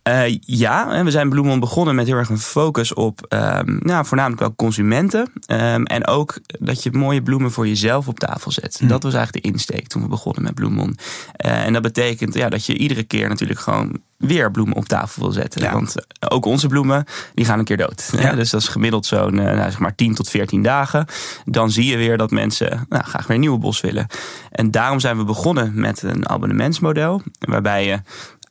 Uh, 0.08 0.38
ja, 0.40 1.04
we 1.04 1.10
zijn 1.10 1.28
Bloemon 1.28 1.60
begonnen 1.60 1.94
met 1.94 2.06
heel 2.06 2.16
erg 2.16 2.28
een 2.28 2.38
focus 2.38 2.94
op 2.94 3.26
um, 3.28 3.78
nou, 3.82 4.06
voornamelijk 4.06 4.40
wel 4.40 4.54
consumenten. 4.56 5.32
Um, 5.46 5.84
en 5.84 6.06
ook 6.06 6.38
dat 6.46 6.82
je 6.82 6.92
mooie 6.92 7.22
bloemen 7.22 7.52
voor 7.52 7.68
jezelf 7.68 8.08
op 8.08 8.18
tafel 8.18 8.50
zet. 8.50 8.78
Mm. 8.80 8.88
Dat 8.88 9.02
was 9.02 9.14
eigenlijk 9.14 9.44
de 9.44 9.50
insteek 9.50 9.86
toen 9.86 10.02
we 10.02 10.08
begonnen 10.08 10.42
met 10.42 10.54
Bloemon. 10.54 10.98
Uh, 11.46 11.64
en 11.64 11.72
dat 11.72 11.82
betekent 11.82 12.34
ja, 12.34 12.48
dat 12.48 12.66
je 12.66 12.76
iedere 12.76 13.02
keer 13.02 13.28
natuurlijk 13.28 13.60
gewoon 13.60 14.00
weer 14.16 14.50
bloemen 14.50 14.76
op 14.76 14.84
tafel 14.84 15.22
wil 15.22 15.32
zetten. 15.32 15.62
Ja. 15.62 15.72
Want 15.72 15.94
ook 16.28 16.44
onze 16.44 16.66
bloemen, 16.66 17.04
die 17.34 17.44
gaan 17.44 17.58
een 17.58 17.64
keer 17.64 17.76
dood. 17.76 18.12
Ja. 18.18 18.34
Dus 18.34 18.50
dat 18.50 18.60
is 18.60 18.68
gemiddeld 18.68 19.06
zo'n 19.06 19.34
nou, 19.34 19.56
zeg 19.56 19.78
maar 19.78 19.94
10 19.94 20.14
tot 20.14 20.28
14 20.28 20.62
dagen. 20.62 21.06
Dan 21.44 21.70
zie 21.70 21.84
je 21.84 21.96
weer 21.96 22.16
dat 22.16 22.30
mensen 22.30 22.86
nou, 22.88 23.04
graag 23.04 23.26
weer 23.26 23.34
een 23.34 23.40
nieuwe 23.40 23.58
bos 23.58 23.80
willen. 23.80 24.06
En 24.50 24.70
daarom 24.70 25.00
zijn 25.00 25.16
we 25.16 25.24
begonnen 25.24 25.72
met 25.74 26.02
een 26.02 26.28
abonnementsmodel. 26.28 27.22
Waarbij 27.38 27.86
je 27.86 28.00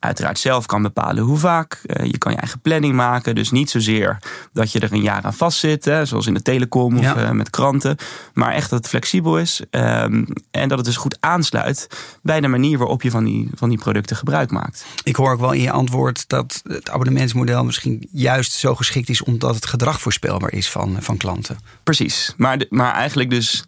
uiteraard 0.06 0.38
zelf 0.38 0.66
kan 0.66 0.82
bepalen 0.82 1.24
hoe 1.24 1.38
vaak. 1.38 1.80
Uh, 1.86 2.06
je 2.06 2.18
kan 2.18 2.32
je 2.32 2.38
eigen 2.38 2.60
planning 2.60 2.94
maken. 2.94 3.34
Dus 3.34 3.50
niet 3.50 3.70
zozeer 3.70 4.18
dat 4.52 4.72
je 4.72 4.80
er 4.80 4.92
een 4.92 5.02
jaar 5.02 5.22
aan 5.22 5.34
vastzit, 5.34 5.84
hè, 5.84 6.04
zoals 6.04 6.26
in 6.26 6.34
de 6.34 6.42
telecom 6.42 6.96
of 6.96 7.02
ja. 7.02 7.24
uh, 7.24 7.30
met 7.30 7.50
kranten. 7.50 7.96
Maar 8.34 8.52
echt 8.52 8.70
dat 8.70 8.78
het 8.78 8.88
flexibel 8.88 9.38
is. 9.38 9.60
Um, 9.70 10.26
en 10.50 10.68
dat 10.68 10.78
het 10.78 10.86
dus 10.86 10.96
goed 10.96 11.16
aansluit 11.20 11.88
bij 12.22 12.40
de 12.40 12.48
manier 12.48 12.78
waarop 12.78 13.02
je 13.02 13.10
van 13.10 13.24
die, 13.24 13.50
van 13.54 13.68
die 13.68 13.78
producten 13.78 14.16
gebruik 14.16 14.50
maakt. 14.50 14.86
Ik 15.02 15.16
hoor 15.16 15.32
ook 15.32 15.40
wel 15.40 15.52
in 15.52 15.62
je 15.62 15.70
antwoord 15.70 16.28
dat 16.28 16.60
het 16.68 16.90
abonnementsmodel 16.90 17.64
misschien 17.64 18.08
juist 18.12 18.52
zo 18.52 18.74
geschikt 18.74 19.08
is 19.08 19.22
omdat 19.22 19.54
het 19.54 19.66
gedrag 19.66 20.00
voorspelbaar 20.00 20.52
is 20.52 20.70
van, 20.70 20.96
van 21.00 21.16
klanten. 21.16 21.58
Precies. 21.82 22.34
Maar, 22.36 22.58
de, 22.58 22.66
maar 22.70 22.94
eigenlijk 22.94 23.30
dus 23.30 23.64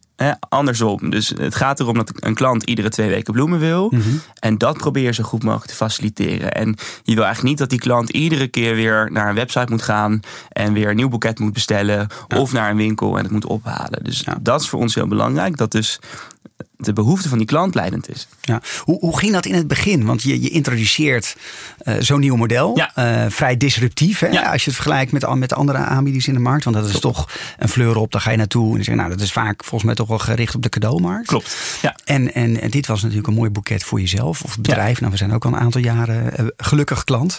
Andersom. 0.48 1.10
Dus 1.10 1.32
het 1.36 1.54
gaat 1.54 1.80
erom 1.80 1.94
dat 1.94 2.12
een 2.14 2.34
klant 2.34 2.62
iedere 2.62 2.88
twee 2.88 3.08
weken 3.08 3.32
bloemen 3.32 3.58
wil. 3.58 3.88
Mm 3.90 4.00
-hmm. 4.00 4.20
En 4.40 4.58
dat 4.58 4.76
probeer 4.76 5.02
je 5.02 5.12
zo 5.12 5.22
goed 5.22 5.42
mogelijk 5.42 5.70
te 5.70 5.76
faciliteren. 5.76 6.52
En 6.52 6.76
je 7.02 7.14
wil 7.14 7.24
eigenlijk 7.24 7.42
niet 7.42 7.58
dat 7.58 7.70
die 7.70 7.78
klant 7.78 8.10
iedere 8.10 8.48
keer 8.48 8.74
weer 8.74 9.08
naar 9.12 9.28
een 9.28 9.34
website 9.34 9.66
moet 9.70 9.82
gaan. 9.82 10.20
En 10.48 10.72
weer 10.72 10.90
een 10.90 10.96
nieuw 10.96 11.08
boeket 11.08 11.38
moet 11.38 11.52
bestellen. 11.52 12.06
Ja. 12.28 12.38
Of 12.38 12.52
naar 12.52 12.70
een 12.70 12.76
winkel 12.76 13.16
en 13.16 13.22
het 13.22 13.32
moet 13.32 13.46
ophalen. 13.46 14.04
Dus 14.04 14.20
ja. 14.24 14.38
dat 14.40 14.60
is 14.60 14.68
voor 14.68 14.80
ons 14.80 14.94
heel 14.94 15.08
belangrijk. 15.08 15.56
Dat 15.56 15.70
dus 15.70 15.98
de 16.76 16.92
behoefte 16.92 17.28
van 17.28 17.38
die 17.38 17.46
klant 17.46 17.74
leidend 17.74 18.08
is. 18.08 18.28
Ja. 18.40 18.62
Hoe, 18.78 18.98
hoe 18.98 19.18
ging 19.18 19.32
dat 19.32 19.46
in 19.46 19.54
het 19.54 19.66
begin? 19.66 20.04
Want 20.04 20.22
je, 20.22 20.42
je 20.42 20.48
introduceert 20.48 21.36
uh, 21.82 21.94
zo'n 21.98 22.20
nieuw 22.20 22.36
model. 22.36 22.76
Ja. 22.76 23.24
Uh, 23.24 23.30
vrij 23.30 23.56
disruptief. 23.56 24.18
Hè? 24.18 24.26
Ja. 24.26 24.52
Als 24.52 24.64
je 24.64 24.70
het 24.70 24.74
vergelijkt 24.74 25.12
met, 25.12 25.34
met 25.34 25.52
andere 25.52 25.78
aanbieders 25.78 26.28
in 26.28 26.34
de 26.34 26.40
markt. 26.40 26.64
Want 26.64 26.76
dat 26.76 26.84
is 26.84 26.90
Klopt. 26.90 27.16
toch 27.16 27.30
een 27.58 27.68
fleur 27.68 27.96
op. 27.96 28.12
Dan 28.12 28.20
ga 28.20 28.30
je 28.30 28.36
naartoe. 28.36 28.76
En 28.76 28.84
zeg 28.84 28.94
je, 28.94 29.00
nou, 29.00 29.10
dat 29.10 29.20
is 29.20 29.32
vaak 29.32 29.60
volgens 29.60 29.84
mij 29.84 29.94
toch 29.94 30.08
wel 30.08 30.18
gericht 30.18 30.54
op 30.54 30.62
de 30.62 30.68
cadeaumarkt. 30.68 31.26
Klopt. 31.26 31.56
Ja. 31.82 31.96
En, 32.04 32.34
en, 32.34 32.60
en 32.60 32.70
dit 32.70 32.86
was 32.86 33.02
natuurlijk 33.02 33.28
een 33.28 33.34
mooi 33.34 33.50
boeket 33.50 33.84
voor 33.84 34.00
jezelf 34.00 34.42
of 34.42 34.56
bedrijf. 34.56 34.94
Ja. 34.94 35.00
Nou, 35.00 35.12
we 35.12 35.18
zijn 35.18 35.32
ook 35.32 35.44
al 35.44 35.52
een 35.52 35.58
aantal 35.58 35.80
jaren 35.80 36.40
uh, 36.40 36.46
gelukkig 36.56 37.04
klant. 37.04 37.38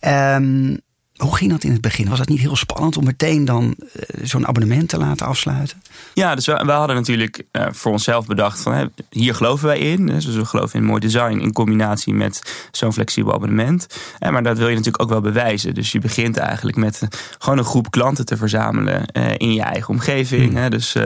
Ja. 0.00 0.36
Um, 0.36 0.80
hoe 1.16 1.36
ging 1.36 1.50
dat 1.50 1.64
in 1.64 1.72
het 1.72 1.80
begin? 1.80 2.08
Was 2.08 2.18
het 2.18 2.28
niet 2.28 2.40
heel 2.40 2.56
spannend 2.56 2.96
om 2.96 3.04
meteen 3.04 3.44
dan 3.44 3.74
uh, 3.78 4.02
zo'n 4.22 4.46
abonnement 4.46 4.88
te 4.88 4.98
laten 4.98 5.26
afsluiten? 5.26 5.82
Ja, 6.14 6.34
dus 6.34 6.46
we, 6.46 6.62
we 6.64 6.72
hadden 6.72 6.96
natuurlijk 6.96 7.42
uh, 7.52 7.66
voor 7.70 7.92
onszelf 7.92 8.26
bedacht 8.26 8.60
van 8.60 8.90
hier 9.10 9.34
geloven 9.34 9.66
wij 9.66 9.78
in. 9.78 10.06
Dus 10.06 10.26
we 10.26 10.44
geloven 10.44 10.78
in 10.78 10.84
mooi 10.84 11.00
design 11.00 11.38
in 11.38 11.52
combinatie 11.52 12.14
met 12.14 12.68
zo'n 12.70 12.92
flexibel 12.92 13.34
abonnement. 13.34 13.86
En, 14.18 14.32
maar 14.32 14.42
dat 14.42 14.58
wil 14.58 14.68
je 14.68 14.74
natuurlijk 14.74 15.02
ook 15.02 15.08
wel 15.08 15.20
bewijzen. 15.20 15.74
Dus 15.74 15.92
je 15.92 15.98
begint 15.98 16.36
eigenlijk 16.36 16.76
met 16.76 17.08
gewoon 17.38 17.58
een 17.58 17.64
groep 17.64 17.90
klanten 17.90 18.26
te 18.26 18.36
verzamelen 18.36 19.06
in 19.36 19.52
je 19.52 19.62
eigen 19.62 19.88
omgeving. 19.88 20.48
Hmm. 20.48 20.56
Hè? 20.56 20.70
Dus 20.70 20.96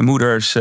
moeders, 0.00 0.52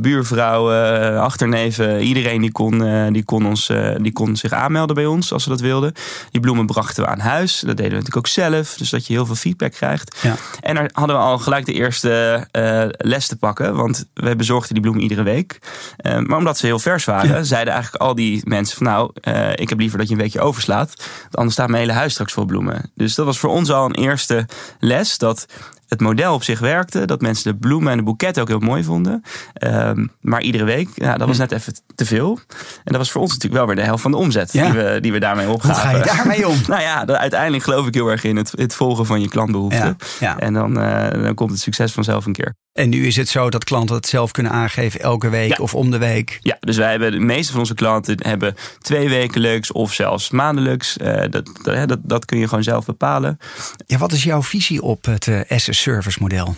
buurvrouwen, 0.00 1.20
achterneven, 1.20 2.00
iedereen 2.00 2.40
die 2.40 2.52
kon, 2.52 2.84
die, 3.12 3.24
kon 3.24 3.46
ons, 3.46 3.70
die 4.00 4.12
kon 4.12 4.36
zich 4.36 4.52
aanmelden 4.52 4.94
bij 4.94 5.06
ons 5.06 5.32
als 5.32 5.42
ze 5.42 5.48
dat 5.48 5.60
wilden. 5.60 5.92
Die 6.30 6.40
bloemen 6.40 6.66
brachten 6.66 7.02
we 7.02 7.08
aan 7.08 7.18
huis. 7.18 7.60
Dat 7.60 7.76
deden 7.76 7.91
we 7.96 8.02
natuurlijk 8.02 8.26
ook 8.26 8.32
zelf. 8.32 8.74
Dus 8.74 8.90
dat 8.90 9.06
je 9.06 9.12
heel 9.12 9.26
veel 9.26 9.34
feedback 9.34 9.72
krijgt. 9.72 10.16
Ja. 10.22 10.34
En 10.60 10.74
daar 10.74 10.90
hadden 10.92 11.16
we 11.16 11.22
al 11.22 11.38
gelijk 11.38 11.66
de 11.66 11.72
eerste 11.72 12.46
uh, 12.52 12.84
les 12.88 13.26
te 13.26 13.36
pakken. 13.36 13.74
Want 13.74 14.06
we 14.14 14.36
bezorgden 14.36 14.72
die 14.72 14.82
bloemen 14.82 15.02
iedere 15.02 15.22
week. 15.22 15.58
Uh, 16.02 16.18
maar 16.18 16.38
omdat 16.38 16.58
ze 16.58 16.66
heel 16.66 16.78
vers 16.78 17.04
waren, 17.04 17.30
ja. 17.30 17.42
zeiden 17.42 17.72
eigenlijk 17.72 18.02
al 18.02 18.14
die 18.14 18.40
mensen 18.44 18.76
van 18.76 18.86
nou, 18.86 19.10
uh, 19.28 19.50
ik 19.54 19.68
heb 19.68 19.78
liever 19.78 19.98
dat 19.98 20.08
je 20.08 20.14
een 20.14 20.20
weekje 20.20 20.40
overslaat. 20.40 20.94
Want 20.96 21.36
anders 21.36 21.54
staat 21.54 21.68
mijn 21.68 21.80
hele 21.80 21.92
huis 21.98 22.12
straks 22.12 22.32
vol 22.32 22.44
bloemen. 22.44 22.90
Dus 22.94 23.14
dat 23.14 23.26
was 23.26 23.38
voor 23.38 23.50
ons 23.50 23.70
al 23.70 23.84
een 23.84 23.94
eerste 23.94 24.48
les. 24.78 25.18
Dat 25.18 25.46
het 25.92 26.00
model 26.00 26.34
op 26.34 26.42
zich 26.42 26.58
werkte. 26.58 27.04
Dat 27.04 27.20
mensen 27.20 27.52
de 27.52 27.58
bloemen 27.58 27.90
en 27.90 27.96
de 27.96 28.02
boeketten 28.02 28.42
ook 28.42 28.48
heel 28.48 28.58
mooi 28.58 28.84
vonden. 28.84 29.22
Um, 29.64 30.10
maar 30.20 30.42
iedere 30.42 30.64
week, 30.64 30.88
ja, 30.94 31.16
dat 31.16 31.28
was 31.28 31.38
net 31.38 31.52
even 31.52 31.74
te 31.94 32.04
veel. 32.04 32.38
En 32.58 32.92
dat 32.92 32.96
was 32.96 33.10
voor 33.10 33.20
ons 33.20 33.32
natuurlijk 33.32 33.60
wel 33.60 33.66
weer 33.66 33.76
de 33.76 33.88
helft 33.88 34.02
van 34.02 34.10
de 34.10 34.16
omzet 34.16 34.52
ja. 34.52 34.64
die, 34.64 34.82
we, 34.82 34.98
die 35.00 35.12
we 35.12 35.18
daarmee 35.18 35.48
opgaven. 35.48 35.90
Hoe 35.90 36.02
ga 36.02 36.10
je 36.10 36.16
daarmee 36.16 36.48
om? 36.48 36.56
nou 36.68 36.82
ja, 36.82 37.04
dat, 37.04 37.16
uiteindelijk 37.16 37.64
geloof 37.64 37.86
ik 37.86 37.94
heel 37.94 38.08
erg 38.08 38.24
in 38.24 38.36
het, 38.36 38.52
het 38.56 38.74
volgen 38.74 39.06
van 39.06 39.20
je 39.20 39.28
klantbehoeften. 39.28 39.96
Ja. 40.18 40.28
Ja. 40.28 40.38
En 40.38 40.52
dan, 40.52 40.78
uh, 40.78 41.10
dan 41.10 41.34
komt 41.34 41.50
het 41.50 41.60
succes 41.60 41.92
vanzelf 41.92 42.26
een 42.26 42.32
keer. 42.32 42.54
En 42.72 42.88
nu 42.88 43.06
is 43.06 43.16
het 43.16 43.28
zo 43.28 43.50
dat 43.50 43.64
klanten 43.64 43.96
het 43.96 44.06
zelf 44.06 44.30
kunnen 44.30 44.52
aangeven 44.52 45.00
elke 45.00 45.28
week 45.28 45.60
of 45.60 45.74
om 45.74 45.90
de 45.90 45.98
week. 45.98 46.38
Ja, 46.40 46.56
dus 46.60 46.76
wij 46.76 46.90
hebben 46.90 47.12
de 47.12 47.18
meeste 47.18 47.50
van 47.52 47.60
onze 47.60 47.74
klanten 47.74 48.26
hebben 48.26 48.54
twee 48.78 49.08
wekelijks 49.08 49.72
of 49.72 49.92
zelfs 49.92 50.30
maandelijks. 50.30 50.96
Uh, 50.96 51.22
dat, 51.30 51.50
dat, 51.62 51.98
dat, 52.02 52.24
kun 52.24 52.38
je 52.38 52.48
gewoon 52.48 52.62
zelf 52.62 52.84
bepalen. 52.84 53.38
Ja, 53.86 53.98
wat 53.98 54.12
is 54.12 54.22
jouw 54.22 54.42
visie 54.42 54.82
op 54.82 55.04
het 55.04 55.26
uh, 55.26 55.40
as-a-service 55.48 56.18
model? 56.20 56.56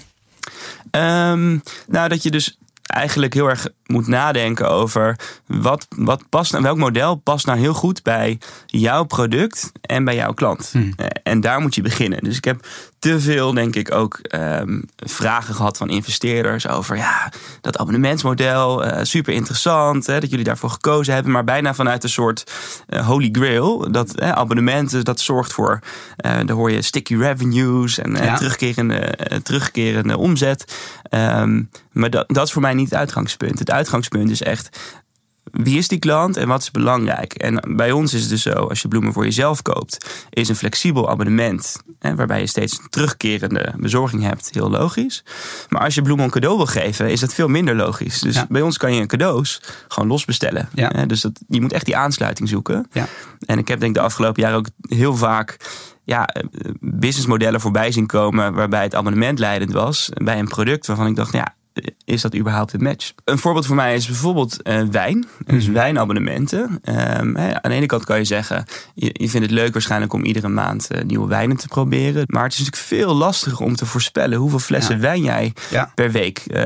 Um, 0.90 1.62
nou, 1.86 2.08
dat 2.08 2.22
je 2.22 2.30
dus 2.30 2.58
eigenlijk 2.86 3.34
heel 3.34 3.48
erg 3.48 3.68
moet 3.86 4.06
nadenken 4.06 4.70
over 4.70 5.18
wat, 5.46 5.86
wat 5.96 6.22
past 6.28 6.52
nou, 6.52 6.64
welk 6.64 6.76
model 6.76 7.14
past 7.14 7.46
nou 7.46 7.58
heel 7.58 7.74
goed 7.74 8.02
bij 8.02 8.38
jouw 8.66 9.04
product 9.04 9.72
en 9.80 10.04
bij 10.04 10.14
jouw 10.14 10.32
klant. 10.32 10.68
Hmm. 10.72 10.92
Eh, 10.96 11.06
en 11.22 11.40
daar 11.40 11.60
moet 11.60 11.74
je 11.74 11.82
beginnen. 11.82 12.24
Dus 12.24 12.36
ik 12.36 12.44
heb 12.44 12.66
te 12.98 13.20
veel, 13.20 13.54
denk 13.54 13.76
ik, 13.76 13.94
ook 13.94 14.18
um, 14.34 14.84
vragen 14.96 15.54
gehad 15.54 15.76
van 15.76 15.88
investeerders 15.88 16.68
over 16.68 16.96
ja, 16.96 17.32
dat 17.60 17.78
abonnementsmodel. 17.78 18.86
Uh, 18.86 18.98
super 19.02 19.32
interessant 19.32 20.06
hè, 20.06 20.20
dat 20.20 20.30
jullie 20.30 20.44
daarvoor 20.44 20.70
gekozen 20.70 21.14
hebben, 21.14 21.32
maar 21.32 21.44
bijna 21.44 21.74
vanuit 21.74 22.02
een 22.02 22.08
soort 22.08 22.52
uh, 22.88 23.06
holy 23.06 23.28
grail. 23.32 23.92
Dat 23.92 24.20
uh, 24.20 24.30
abonnementen, 24.30 25.04
dat 25.04 25.20
zorgt 25.20 25.52
voor, 25.52 25.78
daar 26.16 26.50
hoor 26.50 26.70
je 26.70 26.82
sticky 26.82 27.16
revenues 27.16 27.98
en 27.98 28.14
ja. 28.14 28.36
terugkerende, 28.36 29.18
terugkerende 29.42 30.18
omzet. 30.18 30.76
Um, 31.10 31.70
maar 31.92 32.10
dat, 32.10 32.28
dat 32.28 32.46
is 32.46 32.52
voor 32.52 32.62
mij 32.62 32.74
niet 32.74 32.90
het 32.90 32.98
uitgangspunt. 32.98 33.58
Het 33.58 33.70
uitgangspunt 33.74 34.30
is 34.30 34.42
echt 34.42 34.78
wie 35.54 35.78
is 35.78 35.88
die 35.88 35.98
klant 35.98 36.36
en 36.36 36.48
wat 36.48 36.62
is 36.62 36.70
belangrijk? 36.70 37.32
En 37.32 37.76
bij 37.76 37.92
ons 37.92 38.14
is 38.14 38.20
het 38.20 38.30
dus 38.30 38.42
zo, 38.42 38.50
als 38.50 38.82
je 38.82 38.88
bloemen 38.88 39.12
voor 39.12 39.24
jezelf 39.24 39.62
koopt, 39.62 40.26
is 40.30 40.48
een 40.48 40.56
flexibel 40.56 41.10
abonnement, 41.10 41.76
hè, 41.98 42.14
waarbij 42.14 42.40
je 42.40 42.46
steeds 42.46 42.78
een 42.78 42.88
terugkerende 42.88 43.74
bezorging 43.76 44.22
hebt, 44.22 44.50
heel 44.52 44.70
logisch. 44.70 45.24
Maar 45.68 45.82
als 45.82 45.94
je 45.94 46.02
bloemen 46.02 46.24
een 46.24 46.30
cadeau 46.30 46.56
wil 46.56 46.66
geven, 46.66 47.10
is 47.10 47.20
dat 47.20 47.34
veel 47.34 47.48
minder 47.48 47.74
logisch. 47.74 48.20
Dus 48.20 48.46
bij 48.46 48.62
ons 48.62 48.76
kan 48.76 48.94
je 48.94 49.00
een 49.00 49.06
cadeaus 49.06 49.62
gewoon 49.88 50.08
los 50.08 50.24
bestellen. 50.24 50.68
Ja. 50.74 50.88
Dus 51.06 51.20
dat, 51.20 51.40
je 51.48 51.60
moet 51.60 51.72
echt 51.72 51.84
die 51.84 51.96
aansluiting 51.96 52.48
zoeken. 52.48 52.86
Ja. 52.92 53.06
En 53.46 53.58
ik 53.58 53.68
heb 53.68 53.80
denk 53.80 53.94
de 53.94 54.00
afgelopen 54.00 54.42
jaren 54.42 54.58
ook 54.58 54.68
heel 54.80 55.16
vaak 55.16 55.56
ja, 56.04 56.28
businessmodellen 56.80 57.60
voorbij 57.60 57.92
zien 57.92 58.06
komen 58.06 58.54
waarbij 58.54 58.82
het 58.82 58.94
abonnement 58.94 59.38
leidend 59.38 59.72
was 59.72 60.10
bij 60.14 60.38
een 60.38 60.48
product 60.48 60.86
waarvan 60.86 61.06
ik 61.06 61.16
dacht, 61.16 61.32
ja, 61.32 61.54
is 62.04 62.20
dat 62.20 62.36
überhaupt 62.36 62.72
een 62.72 62.82
match? 62.82 63.12
Een 63.24 63.38
voorbeeld 63.38 63.66
voor 63.66 63.76
mij 63.76 63.94
is 63.94 64.06
bijvoorbeeld 64.06 64.58
uh, 64.62 64.82
wijn. 64.90 65.26
Dus 65.46 65.64
mhm. 65.64 65.74
wijnabonnementen. 65.74 66.80
Um, 66.84 67.38
aan 67.38 67.60
de 67.62 67.70
ene 67.70 67.86
kant 67.86 68.04
kan 68.04 68.18
je 68.18 68.24
zeggen, 68.24 68.64
je, 68.94 69.10
je, 69.12 69.28
vindt 69.28 69.46
het 69.46 69.56
leuk 69.56 69.72
waarschijnlijk 69.72 70.12
om 70.12 70.24
iedere 70.24 70.48
maand 70.48 70.88
uh, 70.92 71.02
nieuwe 71.02 71.28
wijnen 71.28 71.56
te 71.56 71.68
proberen. 71.68 72.24
Maar 72.26 72.42
het 72.42 72.52
is 72.52 72.58
natuurlijk 72.58 72.86
veel 72.86 73.14
lastiger 73.14 73.64
om 73.64 73.76
te 73.76 73.86
voorspellen 73.86 74.38
hoeveel 74.38 74.58
flessen 74.58 75.00
wijn 75.00 75.22
jij 75.22 75.52
per 75.94 76.10
week 76.10 76.42
uh, 76.46 76.58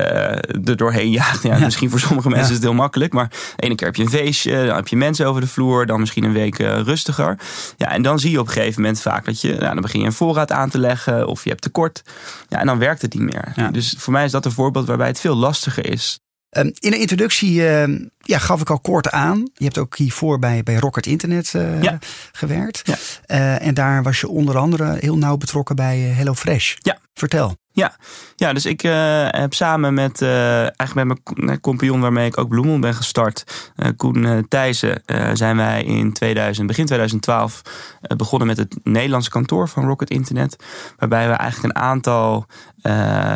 er 0.67 0.75
doorheen 0.75 1.09
jaagt. 1.09 1.43
Ja, 1.43 1.59
Misschien 1.59 1.89
voor 1.89 1.99
sommige 1.99 2.29
mensen 2.29 2.49
is 2.49 2.55
het 2.55 2.63
heel 2.63 2.73
makkelijk. 2.73 3.13
Maar 3.13 3.29
de 3.55 3.63
ene 3.63 3.75
keer 3.75 3.87
heb 3.87 3.95
je 3.95 4.03
een 4.03 4.09
feestje, 4.09 4.65
dan 4.65 4.75
heb 4.75 4.87
je 4.87 4.97
mensen 4.97 5.27
over 5.27 5.41
de 5.41 5.47
vloer, 5.47 5.85
dan 5.85 5.99
misschien 5.99 6.23
een 6.23 6.33
week 6.33 6.57
rustiger. 6.57 7.37
Ja, 7.77 7.91
en 7.91 8.01
dan 8.01 8.19
zie 8.19 8.31
je 8.31 8.39
op 8.39 8.47
een 8.47 8.53
gegeven 8.53 8.81
moment 8.81 9.01
vaak 9.01 9.25
dat 9.25 9.41
je, 9.41 9.49
nou, 9.51 9.73
dan 9.73 9.81
begin 9.81 9.99
je 9.99 10.05
een 10.05 10.13
voorraad 10.13 10.51
aan 10.51 10.69
te 10.69 10.79
leggen 10.79 11.27
of 11.27 11.43
je 11.43 11.49
hebt 11.49 11.61
tekort. 11.61 12.03
Ja, 12.47 12.59
en 12.59 12.65
dan 12.65 12.79
werkt 12.79 13.01
het 13.01 13.13
niet 13.13 13.23
meer. 13.23 13.71
Dus 13.71 13.95
voor 13.97 14.13
mij 14.13 14.25
is 14.25 14.31
dat 14.31 14.45
een 14.45 14.51
voorbeeld 14.51 14.85
waar 14.85 14.98
waarbij 14.99 15.07
het 15.07 15.19
veel 15.19 15.35
lastiger 15.35 15.89
is. 15.89 16.19
Um, 16.57 16.71
in 16.79 16.91
de 16.91 16.99
introductie 16.99 17.53
uh, 17.53 17.99
ja, 18.17 18.37
gaf 18.37 18.61
ik 18.61 18.69
al 18.69 18.79
kort 18.79 19.11
aan. 19.11 19.49
Je 19.53 19.63
hebt 19.63 19.77
ook 19.77 19.97
hiervoor 19.97 20.39
bij, 20.39 20.63
bij 20.63 20.75
Rocket 20.75 21.05
Internet 21.05 21.53
uh, 21.55 21.81
ja. 21.81 21.97
gewerkt. 22.31 22.81
Ja. 22.83 22.95
Uh, 23.27 23.67
en 23.67 23.73
daar 23.73 24.03
was 24.03 24.19
je 24.19 24.27
onder 24.27 24.57
andere 24.57 24.97
heel 24.99 25.17
nauw 25.17 25.37
betrokken 25.37 25.75
bij 25.75 25.99
HelloFresh. 25.99 26.75
Ja. 26.77 26.97
Vertel. 27.13 27.55
Ja, 27.71 27.95
ja 28.35 28.53
dus 28.53 28.65
ik 28.65 28.81
heb 29.31 29.53
samen 29.53 29.93
met, 29.93 30.21
eigenlijk 30.21 31.07
met 31.07 31.19
mijn 31.35 31.59
compagnon 31.59 31.99
waarmee 31.99 32.25
ik 32.25 32.37
ook 32.37 32.49
Bloemel 32.49 32.79
ben 32.79 32.93
gestart, 32.93 33.71
Koen 33.97 34.45
Thijssen, 34.47 35.01
zijn 35.33 35.57
wij 35.57 35.83
in 35.83 36.13
2000, 36.13 36.67
begin 36.67 36.85
2012 36.85 37.61
begonnen 38.17 38.47
met 38.47 38.57
het 38.57 38.75
Nederlandse 38.83 39.29
kantoor 39.29 39.67
van 39.67 39.85
Rocket 39.85 40.09
Internet. 40.09 40.63
Waarbij 40.97 41.27
we 41.27 41.33
eigenlijk 41.33 41.75
een 41.75 41.81
aantal 41.81 42.45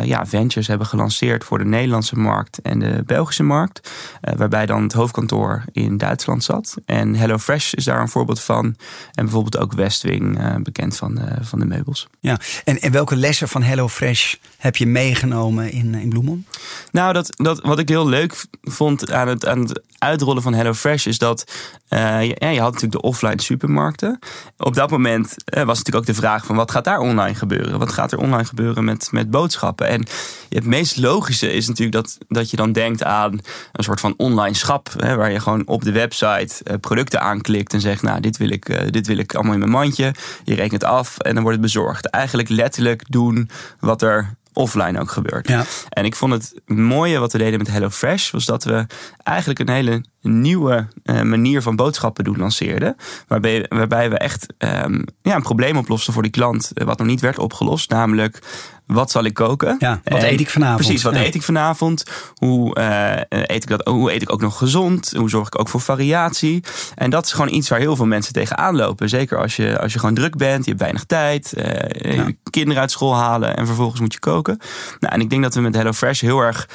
ja, 0.02 0.26
ventures 0.26 0.66
hebben 0.66 0.86
gelanceerd 0.86 1.44
voor 1.44 1.58
de 1.58 1.64
Nederlandse 1.64 2.16
markt 2.18 2.62
en 2.62 2.78
de 2.78 3.02
Belgische 3.06 3.42
markt. 3.42 3.90
waarbij 4.36 4.66
dan 4.66 4.82
het 4.82 4.92
hoofdkantoor 4.92 5.64
in 5.72 5.96
Duitsland 5.96 6.44
zat. 6.44 6.74
En 6.86 7.14
HelloFresh 7.14 7.72
is 7.72 7.84
daar 7.84 8.00
een 8.00 8.08
voorbeeld 8.08 8.40
van. 8.40 8.64
En 9.12 9.24
bijvoorbeeld 9.24 9.58
ook 9.58 9.72
Westwing, 9.72 10.38
bekend 10.62 10.96
van, 10.96 11.20
van 11.40 11.58
de 11.58 11.66
meubels. 11.66 12.08
Ja, 12.20 12.38
en, 12.64 12.80
en 12.80 12.92
welke 12.92 13.16
lessen 13.16 13.48
van 13.48 13.62
HelloFresh 13.62 14.34
heb 14.56 14.76
je 14.76 14.86
meegenomen 14.86 15.72
in, 15.72 15.94
in 15.94 16.08
Bloemon? 16.08 16.46
Nou, 16.92 17.12
dat, 17.12 17.28
dat, 17.36 17.60
wat 17.60 17.78
ik 17.78 17.88
heel 17.88 18.08
leuk 18.08 18.44
vond 18.62 19.10
aan 19.10 19.28
het, 19.28 19.46
aan 19.46 19.60
het 19.60 19.82
uitrollen 19.98 20.42
van 20.42 20.54
HelloFresh 20.54 21.06
is 21.06 21.18
dat 21.18 21.52
je, 21.88 22.36
ja, 22.38 22.48
je 22.48 22.60
had 22.60 22.72
natuurlijk 22.72 23.02
de 23.02 23.08
offline 23.08 23.42
supermarkten. 23.42 24.18
Op 24.56 24.74
dat 24.74 24.90
moment 24.90 25.34
was 25.44 25.78
natuurlijk 25.78 25.96
ook 25.96 26.06
de 26.06 26.14
vraag 26.14 26.46
van 26.46 26.56
wat 26.56 26.70
gaat 26.70 26.84
daar 26.84 26.98
online 26.98 27.34
gebeuren? 27.34 27.78
Wat 27.78 27.92
gaat 27.92 28.12
er 28.12 28.18
online 28.18 28.44
gebeuren 28.44 28.84
met, 28.84 29.08
met 29.10 29.30
boodschappen? 29.34 29.88
En 29.88 30.06
het 30.48 30.64
meest 30.64 30.96
logische 30.96 31.52
is 31.52 31.68
natuurlijk 31.68 31.96
dat, 31.96 32.18
dat 32.28 32.50
je 32.50 32.56
dan 32.56 32.72
denkt 32.72 33.04
aan 33.04 33.32
een 33.72 33.84
soort 33.84 34.00
van 34.00 34.14
online 34.16 34.54
schap. 34.56 34.88
Hè, 34.96 35.16
waar 35.16 35.30
je 35.30 35.40
gewoon 35.40 35.66
op 35.66 35.84
de 35.84 35.92
website 35.92 36.54
uh, 36.64 36.74
producten 36.80 37.20
aanklikt 37.20 37.72
en 37.72 37.80
zegt, 37.80 38.02
nou, 38.02 38.20
dit 38.20 38.36
wil, 38.36 38.50
ik, 38.50 38.92
dit 38.92 39.06
wil 39.06 39.18
ik 39.18 39.34
allemaal 39.34 39.52
in 39.52 39.58
mijn 39.58 39.70
mandje. 39.70 40.14
Je 40.44 40.54
rekent 40.54 40.84
af 40.84 41.18
en 41.18 41.34
dan 41.34 41.42
wordt 41.42 41.58
het 41.58 41.66
bezorgd. 41.66 42.10
Eigenlijk 42.10 42.48
letterlijk 42.48 43.02
doen 43.08 43.50
wat 43.80 44.02
er 44.02 44.36
offline 44.52 45.00
ook 45.00 45.10
gebeurt. 45.10 45.48
Ja. 45.48 45.64
En 45.88 46.04
ik 46.04 46.16
vond 46.16 46.32
het 46.32 46.54
mooie 46.66 47.18
wat 47.18 47.32
we 47.32 47.38
deden 47.38 47.58
met 47.58 47.68
HelloFresh 47.68 48.30
was 48.30 48.44
dat 48.44 48.64
we 48.64 48.86
eigenlijk 49.22 49.58
een 49.58 49.68
hele 49.68 50.04
nieuwe 50.28 50.88
uh, 51.04 51.22
manier 51.22 51.62
van 51.62 51.76
boodschappen 51.76 52.24
doen 52.24 52.36
lanceerden. 52.38 52.96
Waarbij, 53.28 53.66
waarbij 53.68 54.10
we 54.10 54.18
echt 54.18 54.46
um, 54.58 55.04
ja, 55.22 55.34
een 55.34 55.42
probleem 55.42 55.76
oplosten 55.76 56.12
voor 56.12 56.22
die 56.22 56.30
klant, 56.30 56.70
eh, 56.74 56.86
wat 56.86 56.98
nog 56.98 57.06
niet 57.06 57.20
werd 57.20 57.38
opgelost. 57.38 57.90
Namelijk, 57.90 58.38
wat 58.86 59.10
zal 59.10 59.24
ik 59.24 59.34
koken? 59.34 59.76
Ja, 59.78 60.00
wat 60.04 60.22
eet 60.22 60.40
ik 60.40 60.50
vanavond? 60.50 60.80
Precies, 60.80 61.02
wat 61.02 61.14
eet 61.14 61.34
ik 61.34 61.42
vanavond? 61.42 62.04
Hoe, 62.34 62.78
uh, 62.78 63.40
eet 63.46 63.62
ik 63.62 63.68
dat, 63.68 63.86
hoe 63.86 64.12
eet 64.12 64.22
ik 64.22 64.32
ook 64.32 64.40
nog 64.40 64.58
gezond? 64.58 65.12
Hoe 65.16 65.30
zorg 65.30 65.46
ik 65.46 65.60
ook 65.60 65.68
voor 65.68 65.80
variatie? 65.80 66.62
En 66.94 67.10
dat 67.10 67.26
is 67.26 67.32
gewoon 67.32 67.52
iets 67.52 67.68
waar 67.68 67.78
heel 67.78 67.96
veel 67.96 68.06
mensen 68.06 68.32
tegenaan 68.32 68.76
lopen. 68.76 69.08
Zeker 69.08 69.38
als 69.38 69.56
je, 69.56 69.78
als 69.78 69.92
je 69.92 69.98
gewoon 69.98 70.14
druk 70.14 70.36
bent, 70.36 70.64
je 70.64 70.70
hebt 70.70 70.82
weinig 70.82 71.04
tijd, 71.04 71.54
uh, 71.56 72.14
ja. 72.14 72.30
kinderen 72.50 72.80
uit 72.80 72.90
school 72.90 73.16
halen 73.16 73.56
en 73.56 73.66
vervolgens 73.66 74.00
moet 74.00 74.12
je 74.12 74.18
koken. 74.18 74.58
Nou, 75.00 75.14
en 75.14 75.20
ik 75.20 75.30
denk 75.30 75.42
dat 75.42 75.54
we 75.54 75.60
met 75.60 75.74
HelloFresh 75.74 76.20
heel 76.20 76.40
erg 76.40 76.68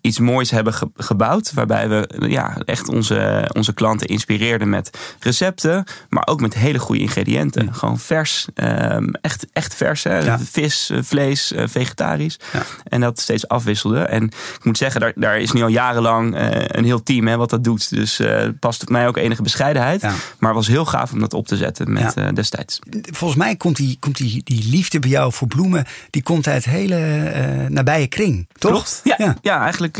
iets 0.00 0.18
moois 0.18 0.50
hebben 0.50 0.74
gebouwd. 0.96 1.52
Waarbij 1.52 1.88
we 1.88 2.08
ja, 2.28 2.56
echt 2.64 2.85
onze, 2.88 3.50
onze 3.52 3.74
klanten 3.74 4.06
inspireerden 4.06 4.68
met 4.68 4.98
recepten. 5.20 5.84
Maar 6.08 6.26
ook 6.26 6.40
met 6.40 6.54
hele 6.54 6.78
goede 6.78 7.00
ingrediënten. 7.00 7.74
Gewoon 7.74 7.98
vers. 7.98 8.46
Um, 8.54 9.14
echt, 9.20 9.46
echt 9.52 9.74
vers. 9.74 10.02
Hè? 10.02 10.38
Vis, 10.38 10.90
eh, 10.90 10.98
vlees, 11.02 11.52
uh, 11.52 11.62
vegetarisch. 11.66 12.38
Ja. 12.52 12.62
En 12.84 13.00
dat 13.00 13.20
steeds 13.20 13.48
afwisselde. 13.48 14.00
En 14.00 14.24
ik 14.24 14.64
moet 14.64 14.78
zeggen, 14.78 15.00
daar, 15.00 15.12
daar 15.14 15.38
is 15.38 15.52
nu 15.52 15.62
al 15.62 15.68
jarenlang 15.68 16.34
uh, 16.34 16.48
een 16.50 16.84
heel 16.84 17.02
team 17.02 17.26
hè, 17.26 17.36
wat 17.36 17.50
dat 17.50 17.64
doet. 17.64 17.90
Dus 17.90 18.20
uh, 18.20 18.42
past 18.60 18.80
het 18.80 18.90
mij 18.90 19.08
ook 19.08 19.16
enige 19.16 19.42
bescheidenheid. 19.42 20.02
Maar 20.02 20.14
het 20.38 20.54
was 20.54 20.66
heel 20.66 20.84
gaaf 20.84 21.12
om 21.12 21.20
dat 21.20 21.34
op 21.34 21.46
te 21.46 21.56
zetten 21.56 21.92
met 21.92 22.14
destijds. 22.34 22.78
Volgens 23.02 23.38
mij 23.40 23.56
komt, 23.56 23.76
die, 23.76 23.96
komt 24.00 24.16
die, 24.16 24.40
die 24.44 24.68
liefde 24.68 24.98
bij 24.98 25.10
jou 25.10 25.32
voor 25.32 25.48
bloemen. 25.48 25.84
Die 26.10 26.22
komt 26.22 26.46
uit 26.46 26.64
hele 26.64 27.66
nabije 27.68 28.06
kring. 28.06 28.48
Toch? 28.58 28.70
Klopt. 28.70 29.00
Ja, 29.04 29.36
ja. 29.42 29.62
eigenlijk 29.62 29.96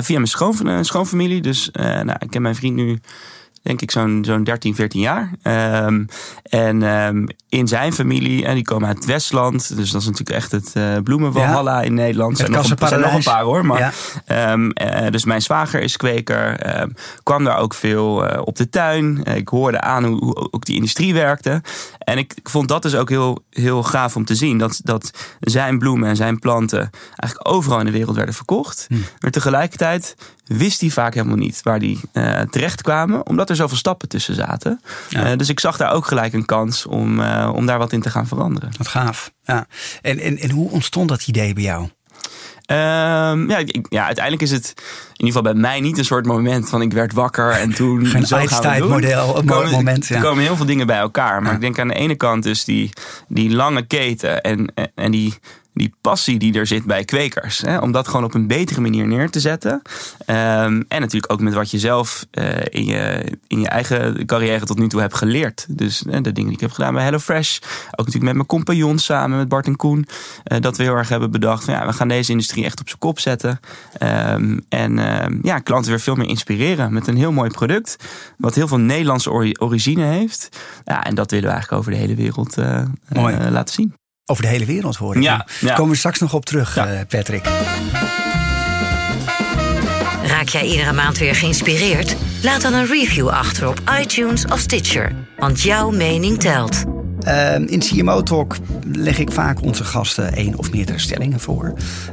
via 0.00 0.18
mijn 0.18 0.26
schoon, 0.26 0.84
schoonfamilie. 0.84 1.42
Dus 1.42 1.70
nou, 1.76 2.16
ik 2.18 2.30
ken 2.30 2.42
mijn 2.42 2.54
vriend 2.54 2.74
nu 2.74 2.98
denk 3.66 3.82
ik 3.82 3.90
zo'n 3.90 4.24
zo'n 4.26 4.44
13, 4.44 4.74
14 4.74 5.00
jaar. 5.00 5.30
Um, 5.42 6.06
en 6.42 6.82
um, 6.82 7.26
in 7.48 7.68
zijn 7.68 7.92
familie, 7.92 8.44
en 8.44 8.54
die 8.54 8.64
komen 8.64 8.88
uit 8.88 8.96
het 8.96 9.06
Westland. 9.06 9.76
Dus 9.76 9.90
dat 9.90 10.00
is 10.00 10.06
natuurlijk 10.06 10.36
echt 10.36 10.52
het 10.52 10.72
uh, 10.76 10.96
bloemenwalhalla 11.04 11.82
in 11.82 11.94
Nederland. 11.94 12.30
Er 12.30 12.36
zijn, 12.36 12.50
nog 12.50 12.90
een, 12.90 13.00
nog 13.00 13.14
een 13.14 13.22
paar 13.22 13.42
hoor. 13.42 13.66
Maar, 13.66 13.94
ja. 14.26 14.52
um, 14.52 14.72
uh, 14.82 15.10
dus 15.10 15.24
mijn 15.24 15.42
zwager 15.42 15.80
is 15.80 15.96
kweker. 15.96 16.58
kwam 17.22 17.44
daar 17.44 17.58
ook 17.58 17.74
veel 17.74 18.30
uh, 18.30 18.40
op 18.44 18.56
de 18.56 18.68
tuin. 18.68 19.24
ik 19.24 19.48
hoorde 19.48 19.80
aan 19.80 20.04
hoe, 20.04 20.24
hoe, 20.24 20.48
ook 20.50 20.64
die 20.64 20.76
industrie 20.76 21.14
werkte. 21.14 21.62
En 22.06 22.18
ik, 22.18 22.32
ik, 22.34 22.48
vond 22.48 22.68
dat 22.68 22.82
dus 22.82 22.94
ook 22.94 23.08
heel, 23.08 23.44
heel 23.50 23.82
gaaf 23.82 24.16
om 24.16 24.24
te 24.24 24.34
zien. 24.34 24.58
Dat, 24.58 24.80
dat 24.82 25.10
zijn 25.40 25.78
bloemen 25.78 26.08
en 26.08 26.16
zijn 26.16 26.38
planten 26.38 26.90
eigenlijk 27.16 27.54
overal 27.54 27.78
in 27.78 27.84
de 27.84 27.90
wereld 27.90 28.16
werden 28.16 28.34
verkocht. 28.34 28.86
Hm. 28.88 28.94
Maar 29.18 29.30
tegelijkertijd 29.30 30.16
wist 30.44 30.80
hij 30.80 30.90
vaak 30.90 31.14
helemaal 31.14 31.36
niet 31.36 31.60
waar 31.62 31.78
die 31.78 32.00
uh, 32.12 32.40
terecht 32.40 32.82
kwamen, 32.82 33.26
omdat 33.26 33.50
er 33.50 33.56
zoveel 33.56 33.76
stappen 33.76 34.08
tussen 34.08 34.34
zaten. 34.34 34.80
Ja. 35.08 35.30
Uh, 35.30 35.36
dus 35.36 35.48
ik 35.48 35.60
zag 35.60 35.76
daar 35.76 35.92
ook 35.92 36.06
gelijk 36.06 36.32
een 36.32 36.44
kans 36.44 36.86
om, 36.86 37.20
uh, 37.20 37.52
om 37.54 37.66
daar 37.66 37.78
wat 37.78 37.92
in 37.92 38.00
te 38.00 38.10
gaan 38.10 38.26
veranderen. 38.26 38.70
Wat 38.78 38.88
gaaf. 38.88 39.32
Ja. 39.44 39.66
En, 40.02 40.18
en, 40.18 40.38
en 40.38 40.50
hoe 40.50 40.70
ontstond 40.70 41.08
dat 41.08 41.26
idee 41.26 41.52
bij 41.52 41.62
jou? 41.62 41.88
Um, 42.66 43.48
ja, 43.50 43.58
ja, 43.88 44.04
uiteindelijk 44.04 44.42
is 44.42 44.50
het 44.50 44.74
in 44.76 45.26
ieder 45.26 45.26
geval 45.26 45.42
bij 45.42 45.54
mij 45.60 45.80
niet 45.80 45.98
een 45.98 46.04
soort 46.04 46.26
moment 46.26 46.68
van 46.68 46.82
ik 46.82 46.92
werd 46.92 47.12
wakker 47.12 47.50
en 47.50 47.74
toen. 47.74 48.06
Geen. 48.06 48.24
Einstein-model, 48.24 49.38
een 49.38 49.70
moment, 49.70 50.06
ja. 50.06 50.16
Er 50.16 50.22
komen 50.22 50.42
heel 50.42 50.56
veel 50.56 50.66
dingen 50.66 50.86
bij 50.86 50.98
elkaar. 50.98 51.40
Maar 51.40 51.50
Ja. 51.50 51.54
ik 51.54 51.60
denk 51.60 51.78
aan 51.78 51.88
de 51.88 51.94
ene 51.94 52.14
kant 52.14 52.42
dus 52.42 52.64
die, 52.64 52.90
die 53.28 53.50
lange 53.50 53.86
keten 53.86 54.42
en, 54.42 54.72
en 54.94 55.10
die, 55.10 55.34
die 55.76 55.94
passie 56.00 56.38
die 56.38 56.54
er 56.54 56.66
zit 56.66 56.84
bij 56.84 57.04
kwekers. 57.04 57.58
Hè, 57.60 57.78
om 57.78 57.92
dat 57.92 58.08
gewoon 58.08 58.24
op 58.24 58.34
een 58.34 58.46
betere 58.46 58.80
manier 58.80 59.06
neer 59.06 59.30
te 59.30 59.40
zetten. 59.40 59.82
Ehm, 60.26 60.82
en 60.88 61.00
natuurlijk 61.00 61.32
ook 61.32 61.40
met 61.40 61.54
wat 61.54 61.70
je 61.70 61.78
zelf 61.78 62.26
eh, 62.30 62.46
in, 62.68 62.84
je, 62.84 63.24
in 63.46 63.60
je 63.60 63.68
eigen 63.68 64.26
carrière 64.26 64.64
tot 64.66 64.78
nu 64.78 64.88
toe 64.88 65.00
hebt 65.00 65.14
geleerd. 65.14 65.66
Dus 65.68 66.02
eh, 66.04 66.12
de 66.12 66.20
dingen 66.20 66.44
die 66.44 66.52
ik 66.52 66.60
heb 66.60 66.70
gedaan 66.72 66.94
bij 66.94 67.02
HelloFresh. 67.02 67.58
Ook 67.90 67.96
natuurlijk 67.96 68.24
met 68.24 68.34
mijn 68.34 68.46
compagnons 68.46 69.04
samen, 69.04 69.38
met 69.38 69.48
Bart 69.48 69.66
en 69.66 69.76
Koen. 69.76 70.06
eh, 70.44 70.60
dat 70.60 70.76
we 70.76 70.82
heel 70.82 70.94
erg 70.94 71.08
hebben 71.08 71.30
bedacht 71.30 71.64
van 71.64 71.74
ja, 71.74 71.86
we 71.86 71.92
gaan 71.92 72.08
deze 72.08 72.30
industrie 72.30 72.64
echt 72.64 72.80
op 72.80 72.86
zijn 72.88 73.00
kop 73.00 73.18
zetten. 73.20 73.60
Ehm, 73.98 74.58
en 74.68 74.98
ehm, 74.98 75.38
ja, 75.42 75.58
klanten 75.58 75.90
weer 75.90 76.00
veel 76.00 76.14
meer 76.14 76.28
inspireren 76.28 76.92
met 76.92 77.06
een 77.06 77.16
heel 77.16 77.32
mooi 77.32 77.50
product. 77.50 77.96
Wat 78.38 78.54
heel 78.54 78.68
veel 78.68 78.78
Nederlandse 78.78 79.30
ori- 79.30 79.56
origine 79.58 80.04
heeft. 80.04 80.48
Ja, 80.84 81.04
en 81.04 81.14
dat 81.14 81.30
willen 81.30 81.46
we 81.46 81.52
eigenlijk 81.52 81.80
over 81.82 81.92
de 81.92 81.98
hele 82.06 82.14
wereld 82.14 82.56
laten 83.50 83.74
zien. 83.74 83.94
Over 84.28 84.42
de 84.42 84.48
hele 84.48 84.64
wereld 84.64 84.96
hoor 84.96 85.16
ik. 85.16 85.22
Ja. 85.22 85.46
Daar 85.60 85.74
komen 85.74 85.90
we 85.92 85.96
straks 85.98 86.18
nog 86.18 86.34
op 86.34 86.44
terug, 86.44 86.74
Ja. 86.74 86.86
eh, 86.86 87.00
Patrick. 87.08 87.44
Raak 90.24 90.48
jij 90.48 90.66
iedere 90.66 90.92
maand 90.92 91.18
weer 91.18 91.34
geïnspireerd? 91.34 92.16
Laat 92.42 92.60
dan 92.62 92.72
een 92.74 92.86
review 92.86 93.28
achter 93.28 93.68
op 93.68 93.80
iTunes 94.00 94.44
of 94.44 94.58
Stitcher. 94.58 95.12
Want 95.38 95.60
jouw 95.62 95.90
mening 95.90 96.40
telt. 96.40 96.84
Ehm, 97.20 97.62
in 97.62 97.80
CMO 97.80 98.22
Talk 98.22 98.56
leg 98.92 99.18
ik 99.18 99.32
vaak 99.32 99.62
onze 99.62 99.84
gasten 99.84 100.32
één 100.32 100.58
of 100.58 100.70
meerdere 100.72 100.98
stellingen 100.98 101.40
voor. 101.40 101.72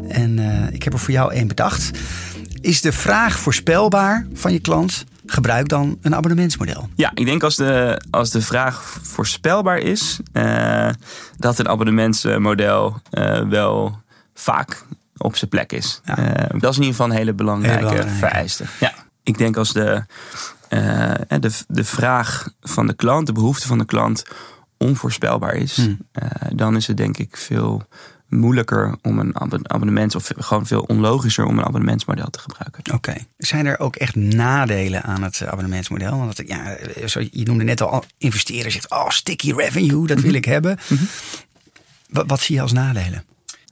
En 0.10 0.40
eh, 0.40 0.74
ik 0.74 0.84
heb 0.84 0.94
er 0.94 1.00
voor 1.00 1.14
jou 1.14 1.34
één 1.34 1.48
bedacht. 1.48 1.92
Is 2.62 2.82
de 2.82 2.92
vraag 2.92 3.40
voorspelbaar 3.40 4.28
van 4.34 4.54
je 4.54 4.60
klant? 4.60 5.04
Gebruik 5.34 5.68
dan 5.70 5.98
een 6.02 6.16
abonnementsmodel. 6.16 6.90
Ja, 6.96 7.12
ik 7.14 7.26
denk 7.26 7.44
als 7.44 7.56
de, 7.56 8.02
als 8.10 8.30
de 8.30 8.42
vraag 8.42 8.82
voorspelbaar 9.02 9.78
is, 9.78 10.20
eh, 10.32 10.90
dat 11.38 11.60
een 11.60 11.68
abonnementsmodel 11.70 13.02
eh, 13.10 13.42
wel 13.42 14.02
vaak 14.34 14.86
op 15.18 15.36
zijn 15.36 15.50
plek 15.50 15.72
is. 15.72 16.02
Ja. 16.06 16.18
Eh, 16.18 16.60
dat 16.60 16.72
is 16.72 16.78
in 16.78 16.84
ieder 16.84 16.96
geval 16.96 17.06
een 17.06 17.18
hele 17.18 17.34
belangrijke, 17.34 17.78
Hele 17.78 17.90
belangrijke. 17.90 18.20
vereiste. 18.28 18.64
Ja. 18.80 18.94
Ik 19.24 19.38
denk 19.38 19.58
als 19.58 19.74
de, 19.74 20.04
de, 21.40 21.52
de 21.68 21.84
vraag 21.84 22.50
van 22.62 22.88
de 22.88 22.94
klant, 22.94 23.28
de 23.28 23.34
behoefte 23.34 23.68
van 23.68 23.78
de 23.78 23.86
klant 23.86 24.24
onvoorspelbaar 24.78 25.54
is, 25.56 25.76
Hmm. 25.76 25.98
dan 26.58 26.76
is 26.76 26.88
het 26.88 26.98
denk 26.98 27.18
ik 27.18 27.38
veel 27.38 27.84
moeilijker 28.38 28.96
om 29.02 29.20
een 29.20 29.40
abon- 29.40 29.72
abonnement, 29.72 30.16
of 30.16 30.32
gewoon 30.38 30.66
veel 30.66 30.82
onlogischer 30.82 31.46
om 31.46 31.58
een 31.58 31.66
abonnementsmodel 31.66 32.30
te 32.30 32.40
gebruiken. 32.40 32.94
Oké. 32.94 33.16
Zijn 33.38 33.66
er 33.66 33.80
ook 33.80 33.96
echt 33.96 34.16
nadelen 34.16 35.04
aan 35.04 35.24
het 35.24 35.46
abonnementsmodel? 35.46 36.18
Want 36.18 36.38
dat, 36.38 36.48
ja, 36.48 36.78
zo, 37.06 37.20
je 37.32 37.46
noemde 37.46 37.64
net 37.64 37.82
al, 37.82 38.04
investeren 38.18 38.72
zegt, 38.72 38.90
oh, 38.90 39.10
sticky 39.10 39.52
revenue, 39.52 40.08
dat 40.08 40.20
wil 40.20 40.34
ik 40.34 40.46
hebben. 40.46 40.80
Wat, 42.10 42.24
wat 42.28 42.40
zie 42.40 42.56
je 42.56 42.62
als 42.62 42.72
nadelen? 42.72 43.24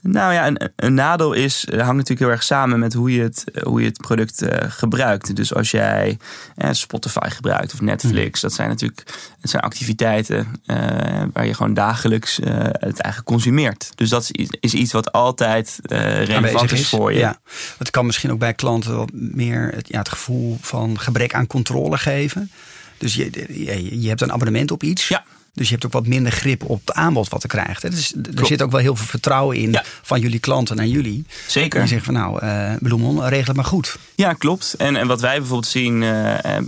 Nou 0.04 0.34
ja, 0.34 0.48
een, 0.48 0.72
een 0.76 0.94
nadeel 0.94 1.34
is, 1.34 1.66
eh, 1.66 1.76
hangt 1.78 1.94
natuurlijk 1.96 2.20
heel 2.20 2.30
erg 2.30 2.44
samen 2.44 2.80
met 2.80 2.94
hoe 2.94 3.12
je 3.14 3.22
het, 3.22 3.44
eh, 3.54 3.64
hoe 3.64 3.80
je 3.82 3.88
het 3.88 3.98
product 3.98 4.42
eh, 4.42 4.70
gebruikt. 4.72 5.36
Dus 5.36 5.54
als 5.54 5.72
jij 5.72 6.18
Spotify 6.72 7.30
gebruikt 7.30 7.74
of 7.74 7.82
Netflix, 7.82 8.42
dat 8.42 8.54
zijn 8.54 8.70
natuurlijk 8.70 9.04
het 9.42 9.50
zijn 9.50 9.64
activiteiten 9.64 10.48
waar 11.34 11.46
je 11.46 11.54
gewoon 11.54 11.74
dagelijks 11.74 12.36
het 12.72 13.00
eigenlijk 13.00 13.24
consumeert. 13.26 13.92
Dus 13.96 14.10
dat 14.10 14.22
is, 14.32 14.32
i- 14.40 14.58
is 14.60 14.74
iets 14.74 14.92
wat 14.92 15.12
altijd 15.12 15.80
relevant 16.26 16.72
is 16.72 16.88
voor 16.90 17.14
je. 17.14 17.20
Ja. 17.20 17.38
Het 17.78 17.90
kan 17.90 18.06
misschien 18.06 18.32
ook 18.32 18.40
bij 18.40 18.54
klanten 18.54 18.96
wat 18.98 19.12
meer 19.14 19.72
het, 19.76 19.88
ja, 19.88 19.98
het 20.00 20.10
gevoel 20.10 20.58
van 20.62 21.00
gebrek 21.00 21.34
aan 21.34 21.48
controle 21.48 21.98
geven. 21.98 22.52
Dus 22.98 23.14
je, 23.16 23.30
je, 23.66 24.02
je 24.02 24.08
hebt 24.08 24.22
een 24.22 24.32
abonnement 24.32 24.72
op 24.72 24.84
iets. 24.84 25.08
Ja. 25.08 25.24
Dus 25.54 25.68
je 25.68 25.74
hebt 25.74 25.86
ook 25.86 25.92
wat 25.94 26.08
minder 26.08 26.32
grip 26.32 26.64
op 26.70 26.80
het 26.86 26.96
aanbod 26.96 27.30
wat 27.30 27.42
je 27.42 27.48
krijgt. 27.48 27.82
Dus 27.92 28.14
er 28.14 28.22
Klopt. 28.34 28.48
zit 28.48 28.62
ook 28.62 28.72
wel 28.72 28.80
heel 28.80 28.96
veel 28.96 29.06
vertrouwen 29.06 29.58
in 29.58 29.72
Ja. 29.72 29.84
van 30.02 30.20
jullie 30.20 30.40
klanten 30.40 30.76
naar 30.76 30.86
jullie. 30.88 31.26
Zeker. 31.48 31.80
En 31.80 31.86
die 31.86 31.94
zeggen 32.00 32.14
van 32.14 32.24
nou, 32.24 32.40
eh 32.42 32.72
Bloemon, 32.80 33.24
regel 33.28 33.46
het 33.48 33.56
maar 33.56 33.66
goed. 33.66 33.98
Ja, 34.16 34.34
klopt. 34.34 34.74
En, 34.74 34.96
en 34.96 35.08
wat 35.08 35.22
wij 35.22 35.38
bijvoorbeeld 35.38 35.72
zien 35.72 36.04
eh, 36.04 36.58
eh, 36.58 36.64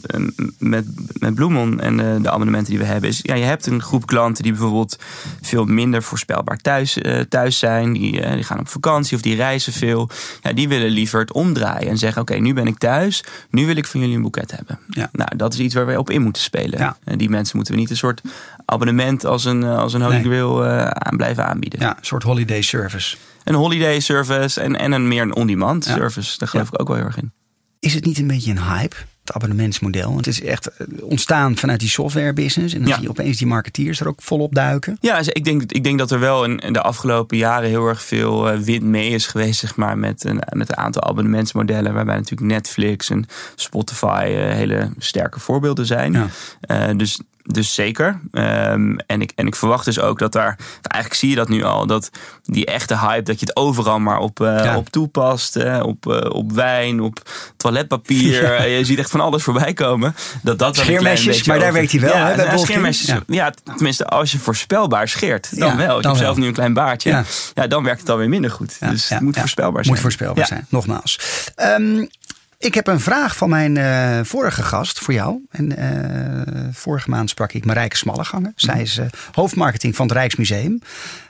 met, 0.57 0.85
met 1.13 1.35
Bloemon 1.35 1.79
en 1.79 1.97
de, 1.97 2.17
de 2.21 2.29
abonnementen 2.29 2.69
die 2.69 2.79
we 2.79 2.85
hebben, 2.85 3.09
is 3.09 3.19
ja, 3.21 3.33
je 3.35 3.43
hebt 3.43 3.65
een 3.65 3.81
groep 3.81 4.05
klanten 4.05 4.43
die 4.43 4.51
bijvoorbeeld 4.51 4.97
veel 5.41 5.65
minder 5.65 6.03
voorspelbaar 6.03 6.57
thuis, 6.57 6.97
thuis 7.29 7.59
zijn. 7.59 7.93
Die, 7.93 8.11
die 8.33 8.43
gaan 8.43 8.59
op 8.59 8.67
vakantie 8.67 9.15
of 9.15 9.21
die 9.21 9.35
reizen 9.35 9.73
veel. 9.73 10.09
Ja, 10.41 10.53
die 10.53 10.67
willen 10.67 10.89
liever 10.89 11.19
het 11.19 11.31
omdraaien 11.33 11.89
en 11.89 11.97
zeggen: 11.97 12.21
Oké, 12.21 12.35
nu 12.35 12.53
ben 12.53 12.67
ik 12.67 12.77
thuis, 12.77 13.23
nu 13.49 13.65
wil 13.65 13.75
ik 13.75 13.85
van 13.87 13.99
jullie 13.99 14.15
een 14.15 14.21
boeket 14.21 14.51
hebben. 14.51 14.79
Ja. 14.89 15.09
Nou, 15.11 15.35
dat 15.35 15.53
is 15.53 15.59
iets 15.59 15.73
waar 15.73 15.85
we 15.85 15.99
op 15.99 16.09
in 16.09 16.21
moeten 16.21 16.41
spelen. 16.41 16.79
Ja. 16.79 16.97
En 17.03 17.17
die 17.17 17.29
mensen 17.29 17.55
moeten 17.55 17.73
we 17.73 17.79
niet 17.79 17.89
een 17.89 17.97
soort 17.97 18.21
abonnement 18.73 19.25
als 19.25 19.45
een, 19.45 19.63
eh, 19.63 19.77
als 19.77 19.93
een 19.93 20.01
holy 20.01 20.13
Nee. 20.13 20.23
grail 20.23 20.65
eh, 20.65 20.87
aan 20.87 21.17
blijven 21.17 21.45
aanbieden. 21.47 21.79
Ja, 21.79 21.89
een 21.97 22.05
soort 22.05 22.23
holiday 22.23 22.61
service. 22.61 23.17
Een 23.43 23.55
holiday 23.55 23.99
service 23.99 24.61
en, 24.61 24.75
en 24.79 24.91
een 24.91 25.07
meer 25.07 25.21
een 25.21 25.35
on-demand 25.35 25.85
Ja. 25.85 25.93
service. 25.95 26.37
Daar 26.37 26.47
geloof 26.47 26.67
ik 26.67 26.81
ook 26.81 26.87
wel 26.87 26.97
heel 26.97 27.05
erg 27.05 27.17
in. 27.17 27.31
Is 27.79 27.93
het 27.93 28.05
niet 28.05 28.17
een 28.17 28.27
beetje 28.27 28.51
een 28.51 28.63
hype, 28.63 28.95
het 29.23 29.33
abonnementsmodel? 29.33 30.13
Want 30.13 30.25
het 30.25 30.27
is 30.27 30.41
echt 30.43 30.67
eh, 30.67 30.87
ontstaan 31.01 31.57
vanuit 31.57 31.79
die 31.79 31.89
softwarebusiness. 31.89 32.73
En 32.73 32.79
dan 32.79 32.87
Ja. 32.89 32.93
zie 32.95 33.03
je 33.03 33.09
opeens 33.09 33.37
die 33.37 33.47
marketeers 33.47 33.99
er 33.99 34.07
ook 34.07 34.21
volop 34.21 34.55
duiken. 34.55 34.97
Ja, 35.01 35.17
dus 35.17 35.27
ik 35.29 35.43
denk, 35.43 35.61
ik 35.71 35.83
denk 35.83 35.99
dat 35.99 36.11
er 36.11 36.19
wel 36.19 36.43
in, 36.45 36.73
de 36.73 36.81
afgelopen 36.81 37.37
jaren 37.37 37.69
heel 37.69 37.87
erg 37.87 38.03
veel 38.03 38.57
wind 38.57 38.83
mee 38.83 39.09
is 39.09 39.27
geweest, 39.27 39.59
zeg 39.59 39.75
maar, 39.75 39.97
met 39.97 40.23
een, 40.23 40.41
met 40.49 40.69
een 40.69 40.77
aantal 40.77 41.03
abonnementsmodellen, 41.03 41.93
waarbij 41.93 42.15
natuurlijk 42.15 42.51
Netflix 42.51 43.09
en 43.09 43.25
Spotify 43.55 44.25
hele 44.29 44.89
sterke 44.97 45.39
voorbeelden 45.39 45.85
zijn. 45.85 46.29
Ja. 46.67 46.93
Dus, 46.93 47.19
dus 47.43 47.73
zeker. 47.73 48.19
Ehm, 48.31 48.95
en, 48.97 49.21
ik, 49.21 49.31
en 49.35 49.47
ik 49.47 49.55
verwacht 49.55 49.85
dus 49.85 49.99
ook 49.99 50.19
dat 50.19 50.31
daar, 50.31 50.57
eigenlijk 50.81 51.13
zie 51.13 51.29
je 51.29 51.35
dat 51.35 51.49
nu 51.49 51.63
al, 51.63 51.85
dat 51.87 52.09
die 52.43 52.65
echte 52.65 52.97
hype, 52.99 53.23
dat 53.23 53.39
je 53.39 53.45
het 53.45 53.55
overal 53.55 53.99
maar 53.99 54.17
op, 54.19 54.41
eh, 54.41 54.63
Ja. 54.63 54.77
op 54.77 54.89
toepast, 54.89 55.53
hè, 55.53 55.81
op, 55.81 56.07
eh, 56.11 56.29
op 56.29 56.51
wijn, 56.51 56.99
op 57.01 57.19
toiletpapier. 57.57 58.41
Ja. 58.43 58.51
Eh, 58.63 58.77
Je 58.77 58.85
ziet 58.85 58.99
echt 58.99 59.09
van 59.09 59.19
alles 59.19 59.43
voorbij 59.43 59.73
komen. 59.73 60.15
Dat 60.41 60.59
dat 60.59 60.75
Scheermesjes, 60.75 61.43
maar 61.43 61.55
daar 61.59 61.67
over- 61.67 61.77
werkt 61.79 61.91
hij 61.91 62.01
wel, 62.01 62.15
Ja, 62.15 62.27
hè, 62.29 62.35
bij 62.35 62.45
nou, 62.45 62.57
scheermesjes. 62.59 63.07
Ja. 63.07 63.19
Ja. 63.27 63.51
tenminste, 63.75 64.05
als 64.07 64.31
je 64.31 64.39
voorspelbaar 64.39 65.07
scheert, 65.07 65.59
dan 65.59 65.77
wel. 65.77 65.97
Ik 65.97 66.03
dan 66.03 66.11
heb 66.11 66.21
zelf 66.23 66.37
nu 66.37 66.47
een 66.47 66.53
klein 66.53 66.73
baardje. 66.73 67.23
Ja. 67.53 67.67
Dan 67.67 67.83
werkt 67.83 67.99
het 67.99 68.09
alweer 68.09 68.29
minder 68.29 68.51
goed. 68.51 68.77
Dus 68.79 69.09
het 69.09 69.21
moet 69.21 69.37
voorspelbaar 69.37 69.83
zijn. 69.83 69.93
Moet 69.95 70.03
voorspelbaar 70.03 70.45
zijn, 70.47 70.65
nogmaals. 70.69 71.19
Ehm, 71.55 72.05
ik 72.63 72.73
heb 72.73 72.87
een 72.87 72.99
vraag 72.99 73.37
van 73.37 73.49
mijn 73.49 73.77
eh, 73.77 74.19
vorige 74.23 74.63
gast 74.63 74.99
voor 74.99 75.13
jou. 75.13 75.45
En, 75.49 75.77
eh, 75.77 76.67
vorige 76.71 77.09
maand 77.09 77.29
sprak 77.29 77.53
ik 77.53 77.65
Marijke 77.65 77.97
Smalleganger. 77.97 78.51
Zij 78.55 78.81
is 78.81 78.97
eh, 78.97 79.05
hoofdmarketing 79.31 79.95
van 79.95 80.07
het 80.07 80.15
Rijksmuseum. 80.15 80.81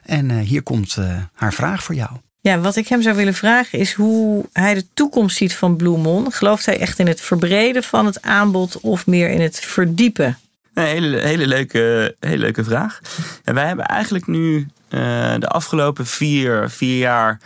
En 0.06 0.32
eh, 0.32 0.38
hier 0.38 0.64
komt 0.64 0.96
eh, 0.98 1.18
haar 1.34 1.54
vraag 1.54 1.84
voor 1.84 1.96
jou. 1.96 2.10
Ja, 2.42 2.60
wat 2.60 2.76
ik 2.76 2.88
hem 2.88 3.02
zou 3.02 3.16
willen 3.16 3.34
vragen 3.34 3.80
is 3.80 3.94
hoe 3.94 4.46
hij 4.54 4.74
de 4.74 4.86
toekomst 4.94 5.38
ziet 5.38 5.56
van 5.56 5.76
Bloemon. 5.76 6.32
Gelooft 6.32 6.66
hij 6.66 6.80
echt 6.80 7.00
in 7.00 7.08
het 7.08 7.22
verbreden 7.22 7.84
van 7.84 8.06
het 8.06 8.22
aanbod 8.22 8.80
of 8.80 9.08
meer 9.08 9.30
in 9.30 9.42
het 9.42 9.60
verdiepen? 9.60 10.38
Een 10.74 10.86
hele, 10.86 11.18
hele, 11.18 11.48
leuke, 11.48 12.16
hele 12.20 12.38
leuke 12.38 12.64
vraag. 12.64 13.00
En 13.44 13.54
wij 13.54 13.68
hebben 13.68 13.86
eigenlijk 13.86 14.28
nu 14.28 14.68
eh, 14.90 15.34
de 15.40 15.48
afgelopen 15.48 16.06
vier, 16.06 16.70
vier 16.70 16.98
jaar 16.98 17.40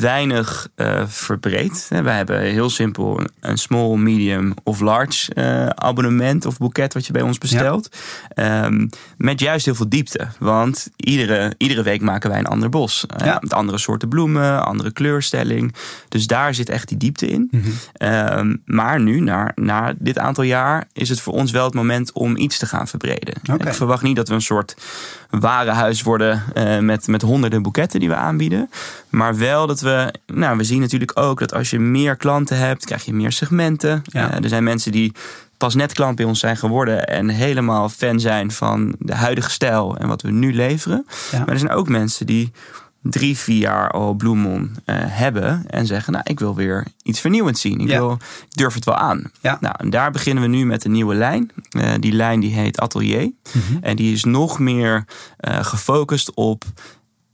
weinig 0.00 0.68
eh, 0.74 1.02
verbreed. 1.06 1.86
Wij 1.88 2.16
hebben 2.16 2.40
heel 2.40 2.70
simpel 2.70 3.20
een- 3.40 3.58
small, 3.58 3.96
medium 3.96 4.54
of 4.62 4.80
large 4.80 5.34
eh, 5.34 5.66
abonnement 5.66 6.46
of 6.46 6.58
boeket 6.58 6.94
wat 6.94 7.06
je 7.06 7.12
bij 7.12 7.22
ons 7.22 7.38
bestelt. 7.38 7.96
Ehm, 8.34 8.86
met 9.16 9.40
juist 9.40 9.64
heel 9.64 9.74
veel 9.74 9.88
diepte. 9.88 10.26
Want 10.38 10.88
iedere, 10.96 11.54
iedere 11.56 11.82
week 11.82 12.00
maken 12.00 12.30
wij 12.30 12.38
een 12.38 12.46
ander 12.46 12.68
bos. 12.68 13.04
Ja. 13.24 13.38
Met 13.40 13.52
andere 13.52 13.78
soorten 13.78 14.08
bloemen, 14.08 14.64
andere 14.64 14.92
kleurstelling. 14.92 15.74
Dus 16.08 16.26
daar 16.26 16.54
zit 16.54 16.68
echt 16.68 16.88
die 16.88 16.96
diepte 16.98 17.26
in. 17.26 17.50
Ehm, 17.92 18.56
maar 18.64 19.00
nu, 19.00 19.20
na, 19.20 19.52
na 19.54 19.94
dit 19.98 20.18
aantal 20.18 20.44
jaar, 20.44 20.88
is 20.92 21.08
het 21.08 21.20
voor 21.20 21.32
ons 21.32 21.50
wel 21.50 21.64
het 21.64 21.74
moment 21.74 22.12
om 22.12 22.36
iets 22.36 22.58
te 22.58 22.66
gaan 22.66 22.88
verbreden. 22.88 23.34
Ik 23.56 23.74
verwacht 23.74 24.02
niet 24.02 24.16
dat 24.16 24.28
we 24.28 24.34
een 24.34 24.40
soort 24.42 24.76
warenhuis 25.30 26.02
worden 26.02 26.42
met, 26.80 27.06
met 27.06 27.22
honderden 27.22 27.62
boeketten 27.62 28.00
die 28.00 28.08
we 28.08 28.14
aanbieden. 28.14 28.70
Maar 29.08 29.36
wel 29.36 29.66
dat 29.66 29.80
we, 29.82 30.14
nou, 30.26 30.56
we 30.56 30.64
zien 30.64 30.80
natuurlijk 30.80 31.18
ook 31.18 31.38
dat 31.38 31.54
als 31.54 31.70
je 31.70 31.78
meer 31.78 32.16
klanten 32.16 32.58
hebt, 32.58 32.84
krijg 32.84 33.04
je 33.04 33.12
meer 33.14 33.32
segmenten. 33.32 34.02
Ja. 34.04 34.30
Eh, 34.30 34.42
er 34.42 34.48
zijn 34.48 34.64
mensen 34.64 34.92
die 34.92 35.12
pas 35.56 35.74
net 35.74 35.92
klant 35.92 36.16
bij 36.16 36.24
ons 36.24 36.40
zijn 36.40 36.56
geworden 36.56 37.06
en 37.06 37.28
helemaal 37.28 37.88
fan 37.88 38.20
zijn 38.20 38.50
van 38.50 38.94
de 38.98 39.14
huidige 39.14 39.50
stijl 39.50 39.96
en 39.96 40.08
wat 40.08 40.22
we 40.22 40.30
nu 40.30 40.54
leveren. 40.54 41.06
Ja. 41.30 41.38
Maar 41.38 41.48
er 41.48 41.58
zijn 41.58 41.70
ook 41.72 41.88
mensen 41.88 42.26
die 42.26 42.52
drie, 43.02 43.36
vier 43.36 43.58
jaar 43.58 43.90
al 43.90 44.14
Bloemon 44.14 44.76
eh, 44.84 44.96
hebben 44.98 45.64
en 45.66 45.86
zeggen, 45.86 46.12
nou, 46.12 46.24
ik 46.28 46.38
wil 46.38 46.54
weer 46.54 46.86
iets 47.02 47.20
vernieuwends 47.20 47.60
zien. 47.60 47.80
Ik, 47.80 47.88
Ja. 47.88 47.98
wil, 47.98 48.12
ik 48.48 48.54
durf 48.56 48.74
het 48.74 48.84
wel 48.84 48.94
aan. 48.96 49.30
Ja. 49.40 49.58
Nou, 49.60 49.74
en 49.78 49.90
daar 49.90 50.10
beginnen 50.10 50.42
we 50.42 50.48
nu 50.48 50.66
met 50.66 50.84
een 50.84 50.92
nieuwe 50.92 51.14
lijn. 51.14 51.50
Eh, 51.70 51.90
die 51.98 52.12
lijn 52.12 52.40
die 52.40 52.54
heet 52.54 52.80
Atelier. 52.80 53.32
En 53.80 53.96
die 53.96 54.12
is 54.12 54.24
nog 54.24 54.58
meer 54.58 55.04
gefocust 55.44 56.34
op 56.34 56.64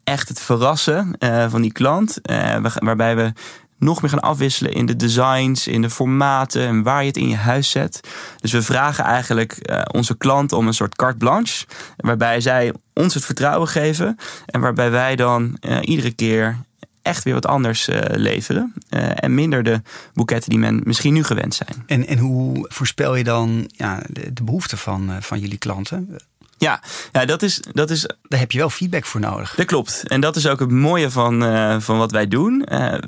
echt 0.09 0.29
het 0.29 0.41
verrassen 0.41 1.17
eh, 1.19 1.51
van 1.51 1.63
die 1.63 1.73
klant. 1.73 2.21
eh, 2.21 2.57
wa- 2.57 2.73
waarbij 2.79 3.17
we 3.17 3.33
nog 3.79 4.01
meer 4.03 4.11
gaan 4.11 4.21
afwisselen 4.21 4.73
in 4.73 4.87
de 4.87 4.97
designs, 4.97 5.67
in 5.67 5.83
de 5.83 5.91
formaten 5.91 6.67
en 6.67 6.83
waar 6.83 7.01
je 7.01 7.07
het 7.07 7.17
in 7.17 7.29
je 7.29 7.37
huis 7.37 7.71
zet. 7.71 8.01
Dus 8.41 8.53
we 8.53 8.63
vragen 8.63 9.05
eigenlijk 9.05 9.53
eh, 9.53 9.83
onze 9.93 10.17
klanten 10.17 10.57
om 10.57 10.67
een 10.67 10.75
soort 10.75 10.97
carte 10.97 11.17
blanche, 11.17 11.67
waarbij 11.97 12.41
zij 12.41 12.73
ons 12.95 13.15
het 13.15 13.25
vertrouwen 13.25 13.69
geven 13.69 14.17
en 14.47 14.61
waarbij 14.61 14.91
wij 14.91 15.17
dan 15.17 15.59
iedere 15.81 16.11
keer 16.13 16.57
echt 17.03 17.25
weer 17.25 17.35
wat 17.35 17.47
anders 17.47 17.89
leveren. 18.11 18.73
En 19.15 19.35
minder 19.35 19.63
de 19.63 19.83
boeketten 20.15 20.51
die 20.51 20.59
men 20.59 20.81
misschien 20.85 21.13
nu 21.15 21.23
gewend 21.25 21.55
zijn. 21.55 21.83
En, 21.87 22.07
en 22.07 22.19
hoe 22.19 22.67
voorspel 22.69 23.15
je 23.15 23.25
dan 23.25 23.71
ja, 23.77 24.01
de, 24.09 24.33
de 24.33 24.43
behoeften 24.45 24.79
van, 24.79 25.11
van 25.21 25.39
jullie 25.39 25.59
klanten? 25.59 26.17
Ja, 26.59 26.81
ja 27.13 27.25
dat, 27.25 27.43
is, 27.43 27.61
dat 27.73 27.91
is 27.91 28.09
Daar 28.23 28.41
heb 28.41 28.53
je 28.53 28.59
wel 28.59 28.71
feedback 28.71 29.05
voor 29.05 29.21
nodig. 29.21 29.55
Dat 29.55 29.67
klopt. 29.67 30.09
En 30.09 30.21
dat 30.21 30.37
is 30.37 30.47
ook 30.47 30.61
het 30.61 30.71
mooie 30.71 31.11
van, 31.11 31.45
eh, 31.45 31.77
van 31.79 31.99
wat 31.99 32.13
wij 32.13 32.29
doen. 32.29 32.65
Eh, 32.65 32.99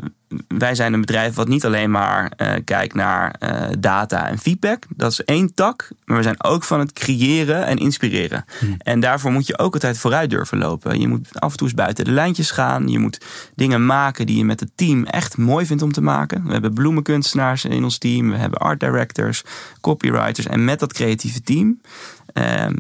wij 0.48 0.74
zijn 0.74 0.92
een 0.92 1.00
bedrijf 1.00 1.34
wat 1.34 1.48
niet 1.48 1.64
alleen 1.64 1.90
maar 1.90 2.32
eh, 2.36 2.52
kijkt 2.64 2.94
naar 2.94 3.34
data 3.80 4.28
en 4.28 4.38
feedback. 4.38 4.84
Dat 4.96 5.12
is 5.12 5.24
één 5.24 5.54
tak. 5.54 5.88
Maar 6.04 6.16
we 6.16 6.22
zijn 6.22 6.44
ook 6.44 6.64
van 6.64 6.78
het 6.78 6.92
creëren 6.92 7.66
en 7.66 7.76
inspireren. 7.76 8.44
En 8.78 9.00
daarvoor 9.00 9.32
moet 9.32 9.46
je 9.46 9.58
ook 9.58 9.72
altijd 9.72 9.98
vooruit 9.98 10.30
durven 10.30 10.58
lopen. 10.58 11.00
Je 11.00 11.08
moet 11.08 11.28
af 11.40 11.50
en 11.50 11.56
toe 11.56 11.66
eens 11.66 11.76
buiten 11.76 12.04
de 12.04 12.10
lijntjes 12.10 12.50
gaan. 12.50 12.88
Je 12.88 12.98
moet 12.98 13.24
dingen 13.54 13.86
maken 13.86 14.26
die 14.26 14.36
je 14.36 14.44
met 14.44 14.60
het 14.60 14.70
team 14.74 15.04
echt 15.04 15.36
mooi 15.36 15.66
vindt 15.66 15.82
om 15.82 15.92
te 15.92 16.00
maken. 16.00 16.44
We 16.46 16.52
hebben 16.52 16.74
bloemenkunstenaars 16.74 17.64
in 17.64 17.84
ons 17.84 17.98
team. 17.98 18.30
We 18.30 18.36
hebben 18.36 18.58
art 18.58 18.80
directors, 18.80 19.44
copywriters. 19.80 20.46
En 20.46 20.64
met 20.64 20.80
dat 20.80 20.92
creatieve 20.92 21.42
team 21.42 21.80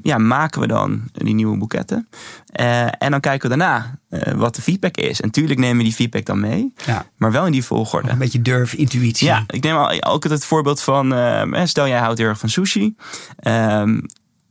ja, 0.02 0.18
maken 0.18 0.60
we 0.60 0.66
dan 0.66 1.02
die 1.12 1.34
nieuwe 1.34 1.56
boeketten. 1.56 2.08
Eh, 2.46 2.86
en 3.02 3.10
dan 3.10 3.20
kijken 3.20 3.50
we 3.50 3.56
daarna 3.56 3.98
eh, 4.08 4.32
wat 4.32 4.54
de 4.54 4.62
feedback 4.62 4.96
is. 4.96 5.20
En 5.20 5.26
natuurlijk 5.26 5.58
nemen 5.60 5.76
we 5.76 5.82
die 5.82 5.92
feedback 5.92 6.24
dan 6.24 6.40
mee, 6.40 6.72
Ja. 6.86 7.06
maar 7.16 7.32
wel 7.32 7.46
in 7.46 7.52
die 7.52 7.64
volgorde. 7.64 8.10
Een 8.10 8.18
beetje 8.18 8.42
durf, 8.42 8.72
intuïtie. 8.74 9.26
Ja, 9.26 9.44
ik 9.46 9.62
neem 9.62 9.76
ook 9.76 10.00
altijd 10.00 10.32
het 10.32 10.44
voorbeeld 10.44 10.82
van, 10.82 11.14
ehm, 11.14 11.66
stel 11.66 11.88
jij 11.88 11.98
houdt 11.98 12.18
heel 12.18 12.28
erg 12.28 12.38
van 12.38 12.48
sushi. 12.48 12.94
Ehm, 13.36 14.00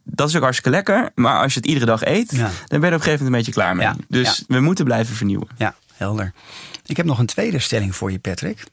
dat 0.04 0.30
is 0.30 0.36
ook 0.36 0.42
hartstikke 0.42 0.72
lekker, 0.72 1.10
maar 1.16 1.42
als 1.42 1.54
je 1.54 1.60
het 1.60 1.68
iedere 1.68 1.86
dag 1.86 2.04
eet, 2.06 2.32
Ja. 2.36 2.38
dan 2.68 2.80
ben 2.80 2.80
je 2.80 2.86
er 2.86 2.88
op 2.88 2.92
een 2.94 3.02
gegeven 3.02 3.26
moment 3.26 3.26
een 3.26 3.32
beetje 3.32 3.52
klaar 3.52 3.76
mee. 3.76 3.86
Ja, 3.88 3.96
Dus 4.08 4.44
we 4.48 4.60
moeten 4.60 4.86
blijven 4.86 5.16
vernieuwen. 5.16 5.48
Ja, 5.58 5.76
helder. 5.94 6.34
Ik 6.86 6.98
heb 6.98 7.06
nog 7.06 7.20
een 7.20 7.26
tweede 7.26 7.60
stelling 7.60 7.96
voor 7.96 8.12
je, 8.12 8.20
Patrick. 8.20 8.64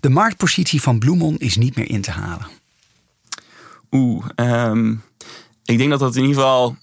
De 0.00 0.08
marktpositie 0.08 0.82
van 0.82 0.98
Bloemon 0.98 1.36
is 1.38 1.56
niet 1.56 1.76
meer 1.76 1.88
in 1.90 2.00
te 2.00 2.10
halen. 2.10 2.46
Oeh, 3.90 4.24
ehm, 4.34 4.94
ik 5.64 5.78
denk 5.78 5.90
dat 5.90 6.00
dat 6.00 6.16
in 6.16 6.22
ieder 6.22 6.36
geval 6.36 6.76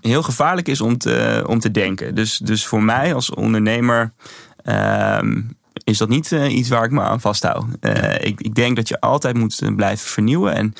heel 0.00 0.22
gevaarlijk 0.22 0.68
is 0.68 0.80
om 0.80 0.98
te, 0.98 1.44
om 1.46 1.58
te 1.58 1.70
denken. 1.70 2.14
Dus, 2.14 2.38
dus 2.38 2.66
voor 2.66 2.82
mij 2.82 3.14
als 3.14 3.30
ondernemer 3.30 4.12
ehm, 4.62 5.40
is 5.84 5.98
dat 5.98 6.08
niet 6.08 6.32
eh, 6.32 6.56
iets 6.56 6.68
waar 6.68 6.84
ik 6.84 6.90
me 6.90 7.00
aan 7.00 7.20
vasthoud. 7.20 7.64
Eh, 7.80 8.14
ik, 8.14 8.40
ik 8.40 8.54
denk 8.54 8.76
dat 8.76 8.88
je 8.88 9.00
altijd 9.00 9.36
moet 9.36 9.60
eh, 9.60 9.74
blijven 9.74 10.08
vernieuwen. 10.08 10.54
En 10.54 10.72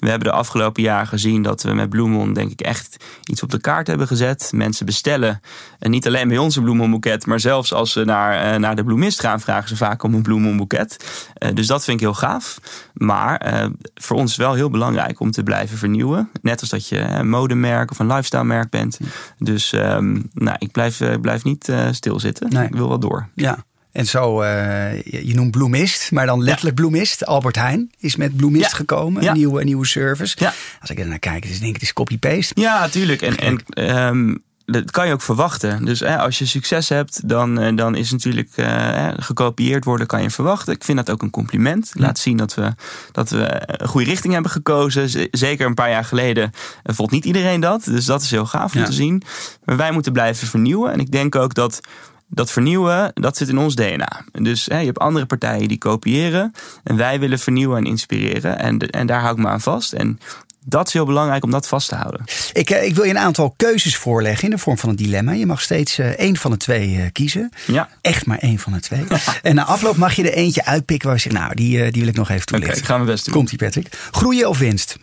we 0.00 0.08
hebben 0.08 0.28
de 0.28 0.34
afgelopen 0.34 0.82
jaren 0.82 1.06
gezien 1.06 1.42
dat 1.42 1.62
we 1.62 1.72
met 1.74 1.88
Bloemon 1.88 2.32
denk 2.32 2.50
ik 2.50 2.60
echt 2.60 3.04
iets 3.24 3.42
op 3.42 3.50
de 3.50 3.60
kaart 3.60 3.86
hebben 3.86 4.06
gezet. 4.06 4.50
Mensen 4.54 4.86
bestellen 4.86 5.40
en 5.78 5.90
niet 5.90 6.06
alleen 6.06 6.28
bij 6.28 6.38
ons 6.38 6.56
een 6.56 6.62
bloemenboeket, 6.62 7.26
maar 7.26 7.40
zelfs 7.40 7.72
als 7.72 7.92
ze 7.92 8.04
naar, 8.04 8.52
eh, 8.52 8.58
naar 8.58 8.76
de 8.76 8.84
bloemist 8.84 9.20
gaan, 9.20 9.40
vragen 9.40 9.68
ze 9.68 9.76
vaak 9.76 10.02
om 10.02 10.14
een 10.14 10.22
bloemenboeket. 10.22 10.96
Eh, 11.34 11.54
dus 11.54 11.66
dat 11.66 11.84
vind 11.84 11.96
ik 11.96 12.02
heel 12.02 12.14
gaaf. 12.14 12.58
Maar 12.94 13.36
eh, 13.36 13.66
voor 13.94 14.16
ons 14.16 14.36
wel 14.36 14.54
heel 14.54 14.70
belangrijk 14.70 15.20
om 15.20 15.30
te 15.30 15.42
blijven 15.42 15.78
vernieuwen. 15.78 16.30
Net 16.42 16.60
als 16.60 16.68
dat 16.68 16.88
je 16.88 16.98
een 16.98 17.28
modemerk 17.28 17.90
of 17.90 17.98
een 17.98 18.06
lifestyle 18.06 18.44
merk 18.44 18.70
bent. 18.70 18.98
Dus 19.38 19.72
ehm, 19.72 20.20
nou, 20.32 20.56
ik 20.58 20.70
blijf, 20.70 21.00
eh, 21.00 21.20
blijf 21.20 21.44
niet 21.44 21.68
eh, 21.68 21.88
stilzitten. 21.90 22.50
Nee. 22.50 22.66
Ik 22.66 22.74
wil 22.74 22.88
wel 22.88 22.98
door. 22.98 23.28
Ja. 23.34 23.64
En 23.92 24.06
zo, 24.06 24.40
eh, 24.40 25.02
je, 25.02 25.26
je 25.26 25.34
noemt 25.34 25.50
bloemist, 25.50 26.10
maar 26.10 26.26
dan 26.26 26.42
letterlijk 26.42 26.76
bloemist. 26.76 27.26
Albert 27.26 27.56
Heijn 27.56 27.90
is 27.98 28.16
met 28.16 28.36
bloemist 28.36 28.70
Ja. 28.70 28.76
gekomen, 28.76 29.22
Ja. 29.22 29.28
een 29.30 29.36
nieuwe, 29.36 29.60
een 29.60 29.66
nieuwe 29.66 29.86
service. 29.86 30.36
Ja. 30.38 30.52
Als 30.80 30.90
ik 30.90 30.98
er 30.98 31.06
naar 31.06 31.18
kijk, 31.18 31.42
dus 31.42 31.50
denk 31.58 31.66
ik, 31.68 31.72
het 31.74 31.82
is 31.82 31.92
copy-paste. 31.92 32.60
Ja, 32.60 32.88
tuurlijk. 32.88 33.22
En, 33.22 33.36
en 33.36 33.60
ehm, 33.68 34.34
dat 34.64 34.90
kan 34.90 35.06
je 35.06 35.12
ook 35.12 35.22
verwachten. 35.22 35.84
Dus 35.84 36.00
hè, 36.00 36.18
als 36.18 36.38
je 36.38 36.46
succes 36.46 36.88
hebt, 36.88 37.28
dan, 37.28 37.60
eh, 37.60 37.76
dan 37.76 37.94
is 37.94 38.10
natuurlijk 38.10 38.50
eh, 38.54 38.66
hè, 38.66 39.22
gekopieerd 39.22 39.84
worden, 39.84 40.06
kan 40.06 40.22
je 40.22 40.30
verwachten. 40.30 40.74
Ik 40.74 40.84
vind 40.84 40.98
dat 40.98 41.10
ook 41.10 41.22
een 41.22 41.30
compliment. 41.30 41.90
Laat 41.94 42.18
zien 42.18 42.36
dat 42.36 42.54
we, 42.54 42.72
dat 43.12 43.30
we 43.30 43.62
een 43.66 43.88
goede 43.88 44.06
richting 44.06 44.32
hebben 44.32 44.50
gekozen. 44.50 45.28
Zeker 45.30 45.66
een 45.66 45.74
paar 45.74 45.90
jaar 45.90 46.04
geleden 46.04 46.50
vond 46.84 47.10
niet 47.10 47.24
iedereen 47.24 47.60
dat. 47.60 47.84
Dus 47.84 48.04
dat 48.04 48.22
is 48.22 48.30
heel 48.30 48.46
gaaf 48.46 48.74
om 48.74 48.80
Ja. 48.80 48.86
te 48.86 48.92
zien. 48.92 49.22
Maar 49.64 49.76
wij 49.76 49.90
moeten 49.92 50.12
blijven 50.12 50.46
vernieuwen. 50.48 50.92
En 50.92 50.98
ik 51.00 51.10
denk 51.10 51.34
ook 51.34 51.54
dat 51.54 51.80
dat 52.30 52.50
vernieuwen, 52.50 53.10
dat 53.14 53.36
zit 53.36 53.48
in 53.48 53.58
ons 53.58 53.74
DNA. 53.74 54.24
Dus 54.32 54.66
hè, 54.66 54.78
je 54.78 54.86
hebt 54.86 54.98
andere 54.98 55.26
partijen 55.26 55.68
die 55.68 55.78
kopiëren. 55.78 56.54
En 56.84 56.96
wij 56.96 57.20
willen 57.20 57.38
vernieuwen 57.38 57.78
en 57.78 57.84
inspireren. 57.84 58.58
En, 58.58 58.78
en 58.78 59.06
daar 59.06 59.20
hou 59.20 59.32
ik 59.32 59.42
me 59.42 59.48
aan 59.48 59.60
vast. 59.60 59.92
En 59.92 60.18
dat 60.64 60.86
is 60.86 60.92
heel 60.92 61.04
belangrijk 61.04 61.44
om 61.44 61.50
dat 61.50 61.68
vast 61.68 61.88
te 61.88 61.94
houden. 61.94 62.24
Ik, 62.52 62.70
eh, 62.70 62.84
ik 62.84 62.94
wil 62.94 63.04
je 63.04 63.10
een 63.10 63.18
aantal 63.18 63.54
keuzes 63.56 63.96
voorleggen 63.96 64.44
in 64.44 64.50
de 64.50 64.58
vorm 64.58 64.78
van 64.78 64.88
een 64.88 64.96
dilemma. 64.96 65.32
Je 65.32 65.46
mag 65.46 65.60
steeds 65.60 65.98
eh, 65.98 66.08
één 66.08 66.36
van 66.36 66.50
de 66.50 66.56
twee 66.56 66.96
eh, 66.96 67.12
kiezen. 67.12 67.52
Ja. 67.66 67.88
Echt 68.00 68.26
maar 68.26 68.38
één 68.38 68.58
van 68.58 68.72
de 68.72 68.80
twee. 68.80 69.04
en 69.42 69.54
na 69.54 69.64
afloop 69.64 69.96
mag 69.96 70.14
je 70.14 70.30
er 70.30 70.34
eentje 70.34 70.64
uitpikken 70.64 71.08
waar 71.08 71.16
je 71.16 71.22
zegt, 71.22 71.34
nou, 71.36 71.54
die, 71.54 71.90
die 71.90 72.00
wil 72.00 72.10
ik 72.10 72.16
nog 72.16 72.28
even 72.28 72.42
Oké, 72.42 72.50
toelichten. 72.50 72.78
ik 72.78 72.84
ga 72.84 72.94
mijn 72.94 73.06
best 73.06 73.24
doen. 73.24 73.34
Komt 73.34 73.52
ie, 73.52 73.58
Patrick. 73.58 73.86
Groeien 74.10 74.48
of 74.48 74.58
winst? 74.58 74.96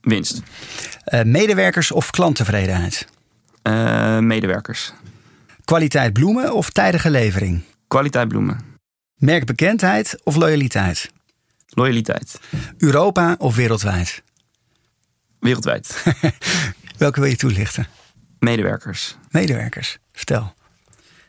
Winst. 0.00 0.42
Medewerkers 1.24 1.92
of 1.92 2.10
klanttevredenheid? 2.10 3.06
Medewerkers. 4.20 4.92
Kwaliteit 5.64 6.12
bloemen 6.12 6.54
of 6.54 6.70
tijdige 6.70 7.10
levering? 7.10 7.62
Kwaliteit 7.88 8.28
bloemen. 8.28 8.58
Merkbekendheid 9.14 10.20
of 10.22 10.36
loyaliteit? 10.36 11.10
Loyaliteit. 11.68 12.40
Europa 12.78 13.34
of 13.38 13.54
wereldwijd? 13.56 14.22
Wereldwijd. 15.40 16.04
Welke 16.98 17.20
wil 17.20 17.28
je 17.28 17.36
toelichten? 17.36 17.86
Medewerkers. 18.38 19.16
Medewerkers, 19.30 19.98
vertel. 20.12 20.54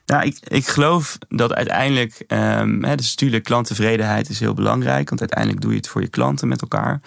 Nou, 0.06 0.26
ik, 0.26 0.38
ik 0.48 0.68
geloof 0.68 1.18
dat 1.30 1.54
uiteindelijk, 1.54 2.24
ehm, 2.28 2.84
hè, 2.84 2.96
dus 2.96 3.10
natuurlijk 3.10 3.44
klanttevredenheid 3.44 4.30
is 4.30 4.40
heel 4.40 4.54
belangrijk, 4.54 5.10
want 5.10 5.22
uiteindelijk 5.22 5.62
doe 5.62 5.72
je 5.72 5.78
het 5.78 5.88
voor 5.88 6.02
je 6.02 6.08
klanten 6.08 6.48
met 6.48 6.62
elkaar. 6.62 7.02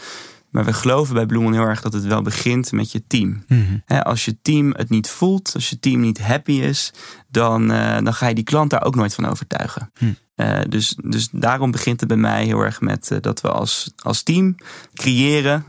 Maar 0.51 0.65
we 0.65 0.73
geloven 0.73 1.15
bij 1.15 1.27
Bloemen 1.27 1.53
heel 1.53 1.63
erg 1.63 1.81
dat 1.81 1.93
het 1.93 2.05
wel 2.05 2.23
begint 2.23 2.73
met 2.73 2.93
je 2.93 3.03
team. 3.07 3.43
Hè, 3.85 4.05
als 4.05 4.25
je 4.25 4.37
team 4.43 4.73
het 4.77 4.91
niet 4.91 5.11
voelt, 5.11 5.51
als 5.55 5.71
je 5.71 5.79
team 5.79 6.01
niet 6.01 6.21
happy 6.21 6.53
is, 6.53 6.93
dan, 7.29 7.71
eh, 7.71 7.99
dan 8.03 8.15
ga 8.15 8.27
je 8.27 8.35
die 8.35 8.45
klant 8.45 8.71
daar 8.71 8.85
ook 8.85 8.95
nooit 8.95 9.15
van 9.15 9.27
overtuigen. 9.27 9.93
Eh, 10.35 10.59
dus, 10.69 10.97
dus 11.05 11.29
daarom 11.33 11.71
begint 11.71 12.01
het 12.01 12.09
bij 12.09 12.19
mij 12.19 12.45
heel 12.45 12.61
erg 12.61 12.81
met 12.81 13.11
eh, 13.11 13.19
dat 13.21 13.41
we 13.41 13.51
als, 13.51 13.91
als 13.97 14.23
team 14.23 14.55
creëren, 14.95 15.65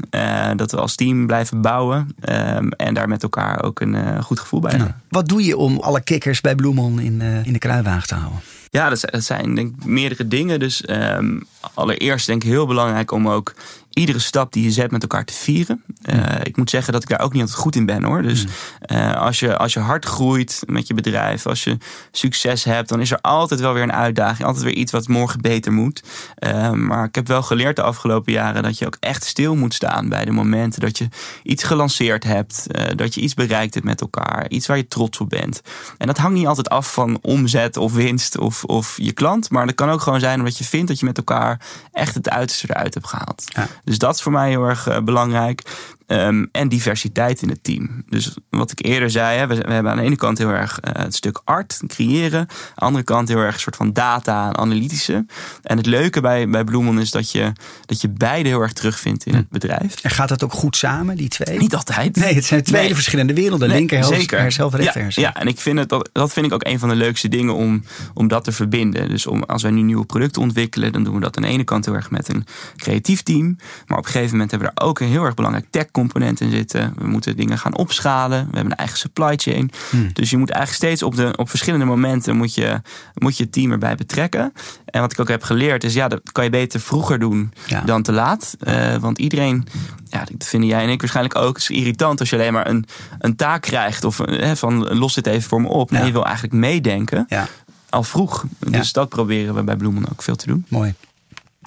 dat 0.56 0.72
we 0.72 0.78
als 0.78 0.96
team 0.96 1.28
blijven 1.28 1.62
bouwen 1.62 2.16
ehm, 2.20 2.68
en 2.68 2.94
daar 2.94 3.08
met 3.08 3.24
elkaar 3.24 3.64
ook 3.64 3.80
een 3.80 4.24
goed 4.24 4.40
gevoel 4.40 4.60
bij 4.60 4.72
hebben. 4.72 5.02
Wat 5.10 5.28
doe 5.28 5.44
je 5.44 5.58
om 5.58 5.78
alle 5.78 6.02
kikkers 6.02 6.42
bij 6.42 6.56
Bloemon 6.56 7.00
in, 7.00 7.22
in 7.22 7.54
de 7.54 7.60
kruiwagen 7.60 8.08
te 8.08 8.16
houden? 8.16 8.40
Ja, 8.72 8.90
dat 8.90 9.00
zijn, 9.00 9.12
dat 9.12 9.24
zijn 9.24 9.56
denk 9.56 9.76
ik 9.76 9.86
meerdere 9.86 10.28
dingen. 10.28 10.60
Dus 10.60 10.86
ehm, 10.86 11.40
allereerst 11.74 12.26
denk 12.26 12.44
ik 12.44 12.50
heel 12.50 12.68
belangrijk 12.68 13.12
om 13.12 13.30
ook 13.30 13.54
iedere 14.00 14.20
stap 14.20 14.54
die 14.54 14.64
je 14.64 14.72
zet 14.72 14.92
met 14.92 15.02
elkaar 15.02 15.26
te 15.26 15.34
vieren. 15.34 15.84
Eh, 16.02 16.20
ik 16.44 16.58
moet 16.58 16.70
zeggen 16.70 16.94
dat 16.94 17.04
ik 17.04 17.10
daar 17.10 17.22
ook 17.22 17.34
niet 17.34 17.42
altijd 17.42 17.60
goed 17.60 17.76
in 17.76 17.86
ben 17.86 18.04
hoor. 18.04 18.22
Dus 18.22 18.46
eh, 18.80 19.16
als, 19.16 19.40
je, 19.40 19.58
als 19.58 19.74
je 19.74 19.80
hard 19.80 20.06
groeit 20.06 20.64
met 20.66 20.88
je 20.88 20.94
bedrijf, 20.94 21.46
als 21.46 21.64
je 21.64 21.78
succes 22.12 22.64
hebt, 22.64 22.90
dan 22.90 23.02
is 23.02 23.12
er 23.12 23.22
altijd 23.22 23.60
wel 23.60 23.74
weer 23.74 23.84
een 23.84 23.94
uitdaging. 23.94 24.48
Altijd 24.48 24.66
weer 24.66 24.74
iets 24.74 24.92
wat 24.92 25.08
morgen 25.08 25.42
beter 25.42 25.72
moet. 25.72 26.04
Eh, 26.36 26.72
maar 26.72 27.06
ik 27.06 27.16
heb 27.16 27.28
wel 27.28 27.42
geleerd 27.42 27.76
de 27.76 27.82
afgelopen 27.82 28.34
jaren 28.34 28.64
dat 28.64 28.78
je 28.78 28.86
ook 28.86 28.98
echt 29.00 29.24
stil 29.24 29.56
moet 29.56 29.74
staan 29.74 30.10
bij 30.10 30.26
de 30.26 30.32
momenten 30.32 30.82
dat 30.82 30.98
je 30.98 31.08
iets 31.44 31.64
gelanceerd 31.64 32.24
hebt. 32.24 32.68
dat 32.96 33.14
je 33.14 33.22
iets 33.22 33.34
bereikt 33.34 33.74
hebt 33.74 33.86
met 33.86 34.02
elkaar. 34.02 34.50
Iets 34.50 34.68
waar 34.68 34.78
je 34.78 34.88
trots 34.88 35.20
op 35.20 35.30
bent. 35.30 35.62
En 35.98 36.08
dat 36.08 36.18
hangt 36.18 36.38
niet 36.38 36.48
altijd 36.48 36.70
af 36.70 36.94
van 36.94 37.20
omzet 37.22 37.78
of 37.78 37.94
winst 37.94 38.38
of, 38.38 38.64
of 38.64 38.98
je 39.02 39.12
klant. 39.12 39.50
Maar 39.50 39.66
dat 39.66 39.76
kan 39.76 39.90
ook 39.90 40.02
gewoon 40.02 40.20
zijn 40.20 40.40
omdat 40.40 40.58
je 40.58 40.64
vindt 40.64 40.88
dat 40.88 41.00
je 41.00 41.06
met 41.06 41.18
elkaar 41.18 41.62
echt 41.92 42.16
het 42.16 42.30
uiterste 42.30 42.68
eruit 42.70 42.94
hebt 42.94 43.08
gehaald. 43.08 43.44
Ja. 43.46 43.68
Dus 43.90 43.98
dat 43.98 44.16
is 44.16 44.22
voor 44.22 44.32
mij 44.32 44.50
heel 44.50 44.64
erg 44.64 44.88
eh, 44.88 45.00
belangrijk. 45.00 45.62
Ehm, 46.10 46.46
en 46.52 46.70
diversiteit 46.70 47.42
in 47.42 47.50
het 47.50 47.64
team. 47.64 48.04
Dus 48.08 48.38
wat 48.50 48.72
ik 48.72 48.86
eerder 48.86 49.10
zei, 49.10 49.38
hè, 49.38 49.48
we, 49.48 49.56
we 49.56 49.74
hebben 49.74 49.92
aan 49.92 49.98
de 49.98 50.04
ene 50.04 50.16
kant 50.16 50.38
heel 50.38 50.50
erg 50.50 50.80
eh, 50.80 51.04
het 51.04 51.16
stuk 51.16 51.42
art, 51.44 51.82
creëren. 51.88 52.40
Aan 52.40 52.48
de 52.76 52.82
andere 52.82 53.04
kant 53.04 53.28
heel 53.28 53.38
erg 53.38 53.54
een 53.54 53.60
soort 53.60 53.76
van 53.76 53.94
data 53.94 54.48
en 54.48 54.58
analytische. 54.58 55.26
En 55.64 55.78
het 55.78 55.86
leuke 55.86 56.22
bij, 56.22 56.50
bij 56.50 56.64
Bloemon 56.64 57.00
is 57.00 57.12
dat 57.12 57.32
je, 57.32 57.52
dat 57.86 58.02
je 58.02 58.10
beide 58.10 58.50
heel 58.50 58.62
erg 58.62 58.74
terugvindt 58.74 59.26
in 59.26 59.36
het 59.36 59.50
bedrijf. 59.50 59.96
En 60.02 60.10
gaat 60.10 60.30
dat 60.30 60.44
ook 60.44 60.54
goed 60.54 60.76
samen, 60.76 61.16
die 61.18 61.30
twee? 61.30 61.58
Niet 61.58 61.76
altijd. 61.76 62.16
Nee, 62.16 62.34
het 62.34 62.46
zijn 62.46 62.64
twee 62.64 62.84
Nee. 62.84 62.94
verschillende 62.94 63.34
werelden. 63.34 63.68
Nee, 63.68 63.78
linker 63.78 64.40
herself, 64.40 64.74
rechter 64.74 65.20
ja, 65.20 65.36
en 65.36 65.48
ik 65.48 65.60
vind 65.60 65.80
het, 65.80 65.90
dat, 65.90 66.10
dat 66.12 66.34
vind 66.34 66.46
ik 66.46 66.54
ook 66.54 66.66
een 66.66 66.80
van 66.80 66.90
de 66.90 66.96
leukste 66.96 67.28
dingen 67.28 67.56
om, 67.56 67.84
om 68.14 68.28
dat 68.28 68.44
te 68.44 68.52
verbinden. 68.52 69.10
Dus 69.10 69.28
om, 69.28 69.44
als 69.44 69.62
wij 69.62 69.72
nu 69.72 69.82
nieuwe 69.82 70.06
producten 70.06 70.42
ontwikkelen, 70.42 70.92
dan 70.92 71.04
doen 71.04 71.14
we 71.14 71.20
dat 71.20 71.38
aan 71.38 71.44
de 71.44 71.50
ene 71.50 71.64
kant 71.64 71.86
heel 71.86 71.94
erg 71.94 72.12
met 72.12 72.30
een 72.30 72.46
creatief 72.76 73.24
team. 73.24 73.58
Maar 73.88 73.98
op 73.98 74.06
een 74.06 74.12
gegeven 74.12 74.32
moment 74.32 74.52
hebben 74.52 74.70
we 74.70 74.76
daar 74.76 74.88
ook 74.88 75.00
een 75.00 75.08
heel 75.08 75.24
erg 75.24 75.34
belangrijk 75.34 75.66
tech 75.70 75.92
component 76.00 76.42
in 76.42 76.52
zitten. 76.52 76.94
We 76.98 77.08
moeten 77.08 77.36
dingen 77.36 77.58
gaan 77.58 77.78
opschalen. 77.78 78.40
We 78.50 78.54
hebben 78.56 78.72
een 78.72 78.78
eigen 78.78 78.98
supply 78.98 79.36
chain. 79.36 79.72
Hmm. 79.90 80.10
Dus 80.14 80.30
je 80.30 80.38
moet 80.38 80.50
eigenlijk 80.50 80.84
steeds 80.84 81.04
op, 81.04 81.16
de, 81.16 81.34
op 81.36 81.50
verschillende 81.50 81.86
momenten 81.86 82.36
moet 82.36 82.54
je, 82.54 82.82
moet 83.14 83.38
je 83.38 83.44
het 83.44 83.52
team 83.52 83.72
erbij 83.72 83.96
betrekken. 83.96 84.54
En 84.86 85.02
wat 85.02 85.12
ik 85.12 85.20
ook 85.20 85.28
heb 85.28 85.44
geleerd 85.44 85.84
is, 85.84 85.94
ja, 85.94 86.08
dat 86.08 86.22
kan 86.32 86.44
je 86.44 86.50
beter 86.50 86.80
vroeger 86.80 87.20
doen 87.20 87.54
Ja. 87.66 87.82
dan 87.82 88.02
te 88.02 88.12
laat. 88.12 88.56
Eh, 88.60 88.96
want 88.96 89.18
iedereen, 89.18 89.68
ja, 90.10 90.24
dat 90.32 90.48
vinden 90.48 90.70
jij 90.70 90.84
en 90.84 90.90
ik 90.90 91.00
waarschijnlijk 91.00 91.36
ook, 91.36 91.58
is 91.58 91.70
irritant 91.70 92.20
als 92.20 92.30
je 92.30 92.36
alleen 92.36 92.54
maar 92.54 92.68
een, 92.70 92.86
een 93.20 93.36
taak 93.36 93.62
krijgt 93.62 94.04
of 94.04 94.20
eh, 94.20 94.40
hè, 94.40 94.56
van 94.56 94.98
los 94.98 95.14
dit 95.14 95.28
even 95.28 95.50
voor 95.50 95.62
me 95.62 95.68
op. 95.68 95.92
Nee, 95.92 96.00
Ja. 96.00 96.06
je 96.08 96.12
wil 96.14 96.26
eigenlijk 96.26 96.54
meedenken 96.54 97.26
Ja, 97.30 97.48
al 97.90 98.04
vroeg. 98.04 98.46
Dus 98.60 98.92
dat 98.94 99.10
proberen 99.10 99.56
we 99.56 99.64
bij 99.64 99.76
Bloemen 99.76 100.04
ook 100.12 100.22
veel 100.22 100.36
te 100.36 100.48
doen. 100.48 100.66
mooi. 100.70 100.94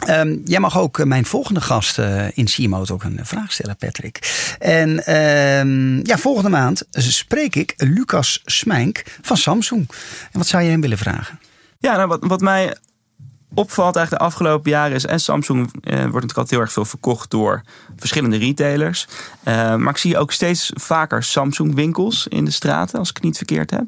Ehm, 0.06 0.36
jij 0.44 0.60
mag 0.60 0.78
ook 0.78 0.98
eh, 0.98 1.06
mijn 1.06 1.24
volgende 1.24 1.60
gast 1.60 1.98
eh, 1.98 2.26
in 2.34 2.44
CMO 2.44 2.84
ook 2.92 3.04
een 3.04 3.20
vraag 3.22 3.52
stellen, 3.52 3.76
Patrick. 3.76 4.18
En 4.58 5.04
ehm, 5.04 5.96
ja, 6.06 6.18
volgende 6.18 6.50
maand 6.50 6.84
spreek 6.90 7.56
ik 7.56 7.74
Lucas 7.76 8.42
Smijnk 8.44 9.02
van 9.22 9.36
Samsung. 9.36 9.90
En 10.32 10.38
wat 10.38 10.46
zou 10.46 10.62
je 10.62 10.70
hem 10.70 10.80
willen 10.80 10.98
vragen? 10.98 11.40
Ja, 11.78 11.96
nou, 11.96 12.08
wat, 12.08 12.20
wat 12.22 12.40
mij 12.40 12.76
opvalt 13.54 13.96
eigenlijk 13.96 14.24
de 14.24 14.30
afgelopen 14.30 14.70
jaren 14.70 14.96
is... 14.96 15.06
en 15.06 15.20
Samsung 15.20 15.58
eh, 15.58 15.70
wordt 15.92 16.02
natuurlijk 16.02 16.36
altijd 16.36 16.50
heel 16.50 16.60
erg 16.60 16.72
veel 16.72 16.84
verkocht 16.84 17.30
door 17.30 17.62
verschillende 17.96 18.36
retailers. 18.36 19.06
Eh, 19.42 19.54
maar 19.76 19.90
ik 19.90 19.96
zie 19.96 20.18
ook 20.18 20.32
steeds 20.32 20.70
vaker 20.74 21.22
Samsung 21.22 21.74
winkels 21.74 22.26
in 22.26 22.44
de 22.44 22.50
straten, 22.50 22.98
als 22.98 23.08
ik 23.08 23.14
het 23.14 23.24
niet 23.24 23.36
verkeerd 23.36 23.70
heb. 23.70 23.84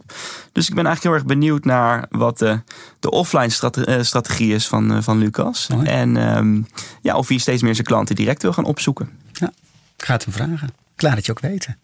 Dus 0.52 0.68
ik 0.68 0.74
ben 0.74 0.86
eigenlijk 0.86 1.02
heel 1.02 1.12
erg 1.12 1.38
benieuwd 1.38 1.64
naar 1.64 2.06
wat 2.10 2.38
de, 2.38 2.60
de 3.00 3.10
offline 3.10 3.50
strate- 3.50 3.84
eh, 3.84 4.02
strategie 4.02 4.54
is 4.54 4.68
van, 4.68 5.02
van 5.02 5.18
Lucas. 5.18 5.68
En 5.82 6.16
ehm, 6.16 6.62
ja, 7.00 7.16
of 7.16 7.28
hij 7.28 7.38
steeds 7.38 7.62
meer 7.62 7.74
zijn 7.74 7.86
klanten 7.86 8.14
direct 8.14 8.42
wil 8.42 8.52
gaan 8.52 8.64
opzoeken. 8.64 9.10
Ja, 9.32 9.52
ik 9.96 10.04
ga 10.04 10.12
het 10.12 10.24
hem 10.24 10.32
vragen. 10.32 10.83
Klaar 10.96 11.14
dat 11.14 11.26
je 11.26 11.32
ook 11.32 11.40
weten. 11.40 11.78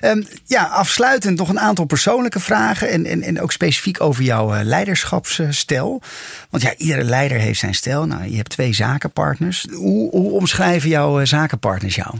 Ehm, 0.00 0.22
ja, 0.44 0.64
afsluitend 0.64 1.38
nog 1.38 1.48
een 1.48 1.60
aantal 1.60 1.84
persoonlijke 1.84 2.40
vragen. 2.40 2.88
En, 2.88 3.22
en, 3.22 3.40
ook 3.40 3.52
specifiek 3.52 4.00
over 4.00 4.22
jouw 4.22 4.54
eh, 4.54 4.64
leiderschapsstijl. 4.64 6.02
Want 6.50 6.62
ja, 6.62 6.74
iedere 6.76 7.04
leider 7.04 7.38
heeft 7.38 7.58
zijn 7.58 7.74
stijl. 7.74 8.06
Nou, 8.06 8.30
je 8.30 8.36
hebt 8.36 8.50
twee 8.50 8.72
zakenpartners. 8.72 9.66
Hoe, 9.70 10.10
hoe 10.10 10.30
omschrijven 10.30 10.88
jouw 10.88 11.20
eh, 11.20 11.26
zakenpartners 11.26 11.94
jou? 11.94 12.14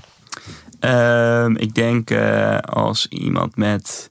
Ehm, 0.81 1.57
ik 1.57 1.75
denk 1.75 2.11
eh, 2.11 2.59
als 2.59 3.07
iemand 3.07 3.57
met 3.57 4.11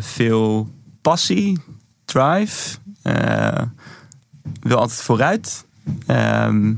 veel 0.00 0.68
passie, 1.02 1.58
drive, 2.04 2.78
eh, 3.02 3.62
wil 4.60 4.78
altijd 4.78 5.02
vooruit, 5.02 5.63
Ehm, 6.06 6.72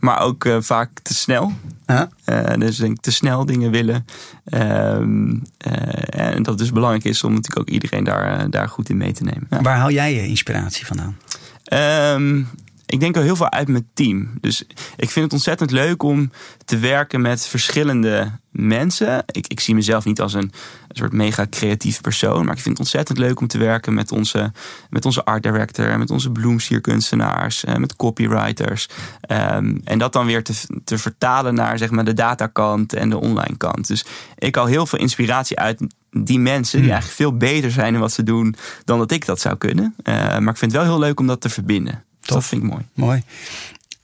maar 0.00 0.20
ook 0.20 0.44
eh, 0.44 0.56
vaak 0.60 0.90
te 1.02 1.14
snel. 1.14 1.52
Eh, 1.86 2.54
dus 2.58 2.78
ik 2.78 2.84
denk 2.84 3.00
te 3.00 3.12
snel 3.12 3.44
dingen 3.44 3.70
willen. 3.70 4.06
Ehm, 4.44 5.36
eh, 5.58 6.34
en 6.34 6.36
dat 6.36 6.46
het 6.46 6.58
dus 6.58 6.72
belangrijk 6.72 7.04
is 7.04 7.24
om 7.24 7.32
natuurlijk 7.32 7.58
ook 7.58 7.74
iedereen 7.74 8.04
daar, 8.04 8.50
daar 8.50 8.68
goed 8.68 8.88
in 8.88 8.96
mee 8.96 9.12
te 9.12 9.24
nemen. 9.24 9.46
Ja. 9.50 9.60
Waar 9.62 9.76
haal 9.76 9.90
jij 9.90 10.14
je 10.14 10.26
inspiratie 10.26 10.86
vandaan? 10.86 11.16
Ehm, 11.64 12.42
ik 12.86 13.00
denk 13.00 13.16
al 13.16 13.22
heel 13.22 13.36
veel 13.36 13.50
uit 13.50 13.68
mijn 13.68 13.88
team. 13.94 14.30
Dus 14.40 14.62
ik 14.96 15.10
vind 15.10 15.24
het 15.24 15.32
ontzettend 15.32 15.70
leuk 15.70 16.02
om 16.02 16.30
te 16.64 16.78
werken 16.78 17.20
met 17.20 17.46
verschillende 17.46 18.30
mensen. 18.50 19.22
Ik, 19.26 19.46
ik 19.46 19.60
zie 19.60 19.74
mezelf 19.74 20.04
niet 20.04 20.20
als 20.20 20.32
een, 20.32 20.52
een 20.88 20.96
soort 20.96 21.12
mega 21.12 21.46
creatief 21.50 22.00
persoon. 22.00 22.44
Maar 22.44 22.54
ik 22.54 22.62
vind 22.62 22.78
het 22.78 22.78
ontzettend 22.78 23.18
leuk 23.18 23.40
om 23.40 23.46
te 23.46 23.58
werken 23.58 23.94
met 23.94 24.12
onze, 24.12 24.52
met 24.90 25.04
onze 25.04 25.24
art 25.24 25.42
director, 25.42 25.98
met 25.98 26.10
onze 26.10 26.30
bloemsierkunstenaars, 26.30 27.64
eh, 27.64 27.76
met 27.76 27.96
copywriters. 27.96 28.88
Ehm, 29.20 29.76
en 29.84 29.98
dat 29.98 30.12
dan 30.12 30.26
weer 30.26 30.42
te, 30.42 30.54
te 30.84 30.98
vertalen 30.98 31.54
naar 31.54 31.78
zeg 31.78 31.90
maar, 31.90 32.04
de 32.04 32.14
datakant 32.14 32.92
en 32.92 33.10
de 33.10 33.20
online 33.20 33.56
kant. 33.56 33.86
Dus 33.86 34.04
ik 34.38 34.54
haal 34.54 34.66
heel 34.66 34.86
veel 34.86 34.98
inspiratie 34.98 35.58
uit 35.58 35.80
die 36.10 36.38
mensen 36.38 36.80
die 36.80 36.90
eigenlijk 36.90 37.20
veel 37.20 37.36
beter 37.36 37.70
zijn 37.70 37.94
in 37.94 38.00
wat 38.00 38.12
ze 38.12 38.22
doen 38.22 38.56
dan 38.84 38.98
dat 38.98 39.10
ik 39.10 39.26
dat 39.26 39.40
zou 39.40 39.56
kunnen. 39.56 39.94
Eh, 40.02 40.14
maar 40.14 40.52
ik 40.52 40.56
vind 40.56 40.72
het 40.72 40.80
wel 40.80 40.90
heel 40.90 40.98
leuk 40.98 41.20
om 41.20 41.26
dat 41.26 41.40
te 41.40 41.48
verbinden. 41.48 42.04
Dus 42.24 42.34
Dat 42.34 42.44
vind 42.44 42.62
ik 42.62 42.70
mooi. 42.70 42.84
Mooi. 42.94 43.22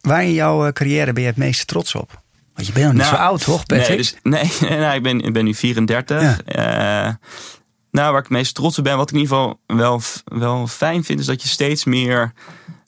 Waar 0.00 0.24
in 0.24 0.32
jouw 0.32 0.66
eh, 0.66 0.72
carrière 0.72 1.12
ben 1.12 1.22
je 1.22 1.28
het 1.28 1.38
meest 1.38 1.66
trots 1.66 1.94
op? 1.94 2.22
Want 2.54 2.66
je 2.66 2.72
bent 2.72 2.86
nog 2.86 2.94
niet 2.94 3.02
Nou, 3.02 3.16
zo 3.16 3.22
oud, 3.22 3.44
toch, 3.44 3.66
Patrick? 3.66 3.88
Nee, 3.88 3.96
dus, 3.96 4.14
nee 4.22 4.78
nou, 4.78 4.94
ik, 4.94 5.02
ben, 5.02 5.20
ik 5.20 5.32
ben 5.32 5.44
nu 5.44 5.54
34. 5.54 6.22
Ja. 6.22 6.38
Eh, 7.06 7.14
nou, 7.90 8.10
waar 8.10 8.20
ik 8.20 8.28
het 8.28 8.36
meest 8.36 8.54
trots 8.54 8.78
op 8.78 8.84
ben, 8.84 8.96
wat 8.96 9.10
ik 9.10 9.14
in 9.14 9.20
ieder 9.20 9.36
geval 9.36 9.60
wel, 9.66 10.00
wel 10.24 10.66
fijn 10.66 11.04
vind, 11.04 11.20
is 11.20 11.26
dat 11.26 11.42
je 11.42 11.48
steeds 11.48 11.84
meer 11.84 12.32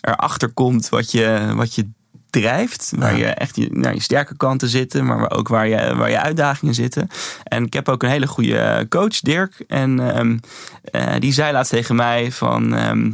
erachter 0.01 0.49
komt 0.49 0.89
wat 0.89 1.11
je, 1.11 1.53
wat 1.55 1.75
je 1.75 1.91
drijft. 2.31 2.93
Waar 2.97 3.17
je 3.17 3.27
echt 3.27 3.57
je, 3.57 3.69
naar 3.71 3.95
je 3.95 4.03
sterke 4.03 4.37
kanten 4.37 4.69
zitten, 4.69 5.07
maar 5.07 5.31
ook 5.31 5.49
waar 5.49 5.69
je, 5.69 5.95
waar 5.97 6.11
je 6.11 6.21
uitdagingen 6.21 6.75
zitten. 6.75 7.09
En 7.45 7.65
ik 7.65 7.73
heb 7.73 7.89
ook 7.89 8.03
een 8.03 8.09
hele 8.09 8.27
goede 8.27 8.87
coach, 8.89 9.21
Dirk. 9.21 9.65
En 9.69 10.15
ehm, 10.15 10.39
eh, 10.83 11.15
die 11.19 11.33
zei 11.33 11.53
laatst 11.53 11.73
tegen 11.73 11.97
mij 11.97 12.33
van, 12.33 12.75
ehm, 12.75 13.11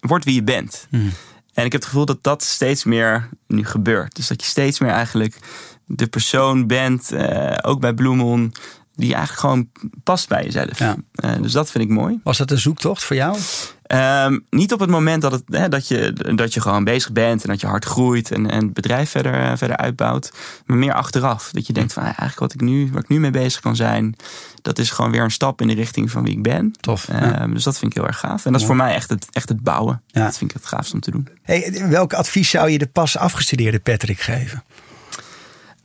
word 0.00 0.24
wie 0.24 0.34
je 0.34 0.42
bent. 0.42 0.86
Hmm. 0.90 1.12
En 1.56 1.64
ik 1.64 1.72
heb 1.72 1.80
het 1.80 1.84
gevoel 1.84 2.06
dat 2.06 2.22
dat 2.22 2.42
steeds 2.42 2.84
meer 2.84 3.28
nu 3.46 3.64
gebeurt. 3.64 4.16
Dus 4.16 4.28
dat 4.28 4.42
je 4.42 4.48
steeds 4.48 4.80
meer 4.80 4.90
eigenlijk 4.90 5.38
de 5.86 6.06
persoon 6.06 6.66
bent, 6.66 7.12
eh, 7.12 7.56
ook 7.62 7.80
bij 7.80 7.94
Bloemon, 7.94 8.54
die 8.94 9.14
eigenlijk 9.14 9.40
gewoon 9.40 9.68
past 10.02 10.28
bij 10.28 10.44
jezelf. 10.44 10.78
Ja. 10.78 10.96
Eh, 11.14 11.32
dus 11.40 11.52
dat 11.52 11.70
vind 11.70 11.84
ik 11.84 11.90
mooi. 11.90 12.20
Was 12.22 12.38
dat 12.38 12.50
een 12.50 12.58
zoektocht 12.58 13.04
voor 13.04 13.16
jou? 13.16 13.38
Ehm, 13.86 14.38
niet 14.50 14.72
op 14.72 14.80
het 14.80 14.90
moment 14.90 15.22
dat, 15.22 15.32
het, 15.32 15.42
hè, 15.46 15.68
dat, 15.68 15.88
je, 15.88 16.12
dat 16.34 16.54
je 16.54 16.60
gewoon 16.60 16.84
bezig 16.84 17.12
bent 17.12 17.42
en 17.42 17.48
dat 17.48 17.60
je 17.60 17.66
hard 17.66 17.84
groeit 17.84 18.30
en, 18.30 18.50
en 18.50 18.64
het 18.64 18.72
bedrijf 18.72 19.10
verder, 19.10 19.34
eh, 19.34 19.56
verder 19.56 19.76
uitbouwt. 19.76 20.32
Maar 20.66 20.76
meer 20.76 20.92
achteraf. 20.92 21.50
Dat 21.52 21.66
je 21.66 21.72
denkt 21.72 21.92
van 21.92 22.02
eigenlijk 22.02 22.38
wat 22.38 22.54
ik 22.54 22.60
nu, 22.60 22.90
waar 22.92 23.02
ik 23.02 23.08
nu 23.08 23.20
mee 23.20 23.30
bezig 23.30 23.60
kan 23.60 23.76
zijn, 23.76 24.16
dat 24.62 24.78
is 24.78 24.90
gewoon 24.90 25.10
weer 25.10 25.22
een 25.22 25.30
stap 25.30 25.60
in 25.60 25.68
de 25.68 25.74
richting 25.74 26.10
van 26.10 26.24
wie 26.24 26.32
ik 26.32 26.42
ben. 26.42 26.72
Tof. 26.80 27.08
Ehm, 27.08 27.24
ja. 27.24 27.46
Dus 27.46 27.64
dat 27.64 27.78
vind 27.78 27.90
ik 27.90 27.96
heel 27.96 28.06
erg 28.06 28.18
gaaf. 28.18 28.44
En 28.44 28.52
dat 28.52 28.60
is 28.60 28.66
voor 28.66 28.76
mij 28.76 28.94
echt 28.94 29.10
het, 29.10 29.26
echt 29.32 29.48
het 29.48 29.62
bouwen. 29.62 30.02
Ja. 30.06 30.24
Dat 30.24 30.38
vind 30.38 30.50
ik 30.50 30.56
het 30.56 30.66
gaafst 30.66 30.94
om 30.94 31.00
te 31.00 31.10
doen. 31.10 31.28
Hey, 31.42 31.88
welk 31.88 32.12
advies 32.12 32.50
zou 32.50 32.70
je 32.70 32.78
de 32.78 32.86
pas 32.86 33.16
afgestudeerde 33.16 33.80
Patrick 33.80 34.20
geven? 34.20 34.64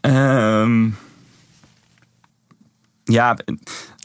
Ehm, 0.02 0.90
ja, 3.04 3.38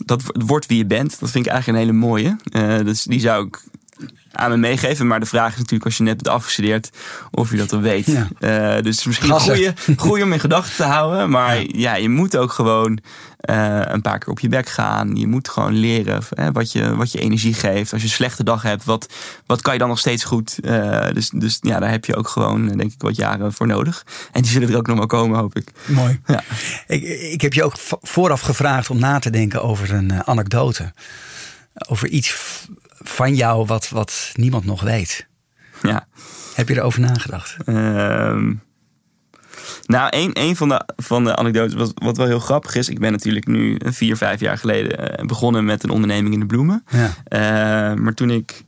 dat 0.05 0.23
wordt 0.33 0.67
wie 0.67 0.79
je 0.79 0.87
bent. 0.87 1.21
Dat 1.21 1.31
vind 1.31 1.47
ik 1.47 1.53
eigenlijk 1.53 1.79
een 1.79 1.87
hele 1.87 2.07
mooie. 2.07 2.37
Eh, 2.51 2.79
dus 2.79 3.03
die 3.03 3.21
zou 3.21 3.47
ik 3.47 3.61
aan 4.33 4.51
me 4.51 4.57
meegeven. 4.57 5.07
Maar 5.07 5.21
de 5.21 5.27
vraag 5.27 5.51
is 5.51 5.57
natuurlijk 5.57 5.85
als 5.85 5.97
je 5.97 6.03
net 6.03 6.23
bent 6.23 6.29
afgestudeerd 6.29 6.91
of 7.31 7.51
je 7.51 7.57
dat 7.57 7.73
al 7.73 7.81
weet. 7.81 8.07
Ja. 8.07 8.29
Eh, 8.39 8.83
dus 8.83 9.05
misschien 9.05 9.31
goede, 9.31 9.75
goede 9.97 10.25
om 10.25 10.33
in 10.33 10.41
gedachten 10.41 10.77
te 10.77 10.83
houden. 10.83 11.31
Maar 11.31 11.63
ja, 11.69 11.95
je 11.95 12.09
moet 12.09 12.37
ook 12.37 12.53
gewoon 12.53 13.01
eh, 13.47 13.81
een 13.85 14.01
paar 14.01 14.19
keer 14.19 14.29
op 14.29 14.41
je 14.41 14.49
bek 14.49 14.69
gaan. 14.69 15.17
Je 15.17 15.27
moet 15.27 15.49
gewoon 15.49 15.73
leren 15.73 16.23
hè, 16.35 16.53
wat, 16.53 16.73
je, 16.73 16.97
wat 16.97 17.13
je 17.13 17.21
energie 17.21 17.55
geeft. 17.55 17.93
Als 17.93 18.03
je 18.03 18.09
een 18.09 18.15
slechte 18.15 18.45
dag 18.45 18.63
hebt, 18.63 18.85
wat, 18.85 19.13
wat 19.47 19.63
kan 19.63 19.73
je 19.73 19.79
dan 19.79 19.89
nog 19.89 19.99
steeds 19.99 20.25
goed? 20.25 20.59
Eh, 20.65 21.07
dus, 21.13 21.31
dus 21.31 21.59
ja, 21.61 21.79
daar 21.79 21.91
heb 21.91 22.05
je 22.05 22.17
ook 22.17 22.29
gewoon, 22.29 22.71
eh, 22.71 22.77
denk 22.77 22.93
ik, 22.93 23.01
wat 23.01 23.17
jaren 23.17 23.53
voor 23.53 23.67
nodig. 23.67 24.07
En 24.33 24.43
die 24.43 24.51
zullen 24.51 24.69
er 24.69 24.77
ook 24.77 24.87
nog 24.87 24.97
wel 24.97 25.07
komen, 25.07 25.39
hoop 25.39 25.57
ik. 25.57 25.69
Mooi. 25.87 26.21
Ja. 26.27 26.43
Ik, 26.87 27.03
ik 27.33 27.41
heb 27.41 27.53
je 27.53 27.65
ook 27.65 27.75
vooraf 28.03 28.41
gevraagd 28.41 28.91
om 28.91 28.99
na 28.99 29.19
te 29.19 29.31
denken 29.31 29.63
over 29.63 29.93
een 29.93 30.11
eh, 30.11 30.19
anekdote. 30.19 30.93
Over 31.89 32.09
iets 32.09 32.37
van 32.89 33.35
jou 33.35 33.67
wat, 33.67 33.89
wat 33.89 34.33
niemand 34.35 34.65
nog 34.65 34.83
weet. 34.83 35.27
Ja. 35.83 36.07
Heb 36.55 36.69
je 36.69 36.75
erover 36.75 37.01
nagedacht? 37.01 37.57
Ehm, 37.65 38.55
nou, 39.87 40.09
een, 40.11 40.31
een 40.33 40.57
van, 40.57 40.69
de, 40.69 40.89
van 40.97 41.25
de 41.25 41.37
anekdotes, 41.37 41.75
wat, 41.75 41.93
wat 41.95 42.17
wel 42.17 42.27
heel 42.27 42.39
grappig 42.39 42.75
is. 42.75 42.89
Ik 42.89 42.99
ben 42.99 43.13
natuurlijk 43.13 43.47
nu 43.47 43.79
vier, 43.85 44.17
vijf 44.17 44.41
jaar 44.41 44.59
geleden 44.59 45.19
eh, 45.19 45.27
begonnen 45.27 45.65
met 45.65 45.83
een 45.83 45.91
onderneming 45.91 46.35
in 46.35 46.41
de 46.41 46.47
bloemen. 46.47 46.85
Ja. 46.89 47.15
Eh, 47.25 47.99
maar 47.99 48.15
toen 48.15 48.31
ik 48.31 48.65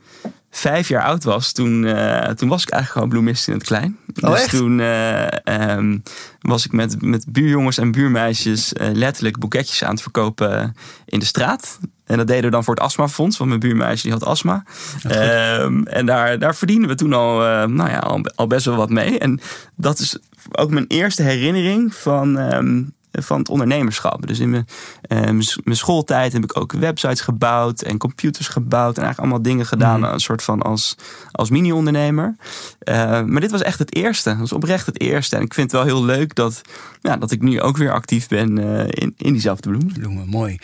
vijf 0.59 0.89
jaar 0.89 1.03
oud 1.03 1.25
was, 1.25 1.53
toen, 1.53 1.85
eh, 1.85 2.31
toen 2.31 2.49
was 2.49 2.63
ik 2.63 2.71
eigenlijk 2.71 2.93
gewoon 2.93 3.09
bloemist 3.09 3.49
in 3.49 3.55
het 3.55 3.63
klein. 3.63 3.99
Oh, 4.21 4.31
dus 4.31 4.43
echt? 4.43 4.57
toen 4.57 4.81
eh, 4.81 5.47
ehm, 5.47 5.99
was 6.41 6.65
ik 6.65 6.73
met, 6.73 7.03
met 7.03 7.25
buurjongens 7.29 7.79
en 7.79 7.93
buurmeisjes 7.93 8.73
eh, 8.73 8.89
letterlijk 8.93 9.39
boeketjes 9.39 9.85
aan 9.85 9.91
het 9.91 10.03
verkopen 10.03 10.77
in 11.05 11.19
de 11.19 11.25
straat. 11.25 11.79
En 12.05 12.17
dat 12.17 12.27
deden 12.27 12.45
we 12.45 12.51
dan 12.51 12.65
voor 12.65 12.75
het 12.75 12.83
astmafonds, 12.83 13.39
want 13.39 13.51
mijn 13.51 13.63
buurmeisje 13.63 14.03
die 14.03 14.13
had 14.13 14.25
astma. 14.25 14.65
Ehm, 15.03 15.83
en 15.83 16.07
daar, 16.07 16.39
daar 16.39 16.55
verdienden 16.55 16.89
we 16.89 16.95
toen 16.95 17.13
al, 17.13 17.39
nou 17.69 17.91
ja, 17.91 17.99
al, 17.99 18.21
al 18.35 18.47
best 18.47 18.65
wel 18.65 18.77
wat 18.77 18.91
mee. 18.91 19.19
En 19.19 19.41
dat 19.77 19.99
is 19.99 20.19
ook 20.51 20.71
mijn 20.71 20.87
eerste 20.87 21.23
herinnering 21.23 21.95
van, 21.95 22.39
ehm, 22.39 22.83
van 23.23 23.39
het 23.39 23.49
ondernemerschap. 23.49 24.27
Dus 24.27 24.39
in 24.39 24.51
mijn, 24.51 24.67
eh, 25.01 25.21
mijn 25.65 25.77
schooltijd 25.77 26.33
heb 26.33 26.45
ik 26.45 26.57
ook 26.57 26.73
websites 26.73 27.21
gebouwd 27.21 27.83
en 27.83 27.99
computers 27.99 28.49
gebouwd. 28.49 28.97
En 28.97 29.03
eigenlijk 29.03 29.19
allemaal 29.19 29.53
dingen 29.53 29.67
gedaan, 29.67 30.05
een 30.05 30.21
soort 30.21 30.43
van 30.43 30.63
als, 30.63 30.97
als 31.33 31.51
mini-ondernemer. 31.51 32.37
Eh, 32.79 33.23
maar 33.23 33.41
dit 33.41 33.51
was 33.51 33.63
echt 33.63 33.79
het 33.79 33.95
eerste. 33.95 34.31
Dat 34.31 34.39
was 34.39 34.53
oprecht 34.53 34.87
het 34.87 35.01
eerste. 35.01 35.37
En 35.37 35.43
ik 35.43 35.55
vind 35.55 35.73
het 35.73 35.81
wel 35.81 35.95
heel 35.95 36.05
leuk 36.05 36.35
dat, 36.35 36.61
ja, 37.01 37.17
dat 37.17 37.31
ik 37.31 37.41
nu 37.41 37.61
ook 37.61 37.77
weer 37.77 37.93
actief 37.93 38.29
ben 38.29 38.59
eh, 38.59 38.87
in, 38.89 39.15
in 39.17 39.33
diezelfde 39.33 39.69
bloem. 39.69 39.93
Bloemen, 39.93 40.29
mooi. 40.29 40.59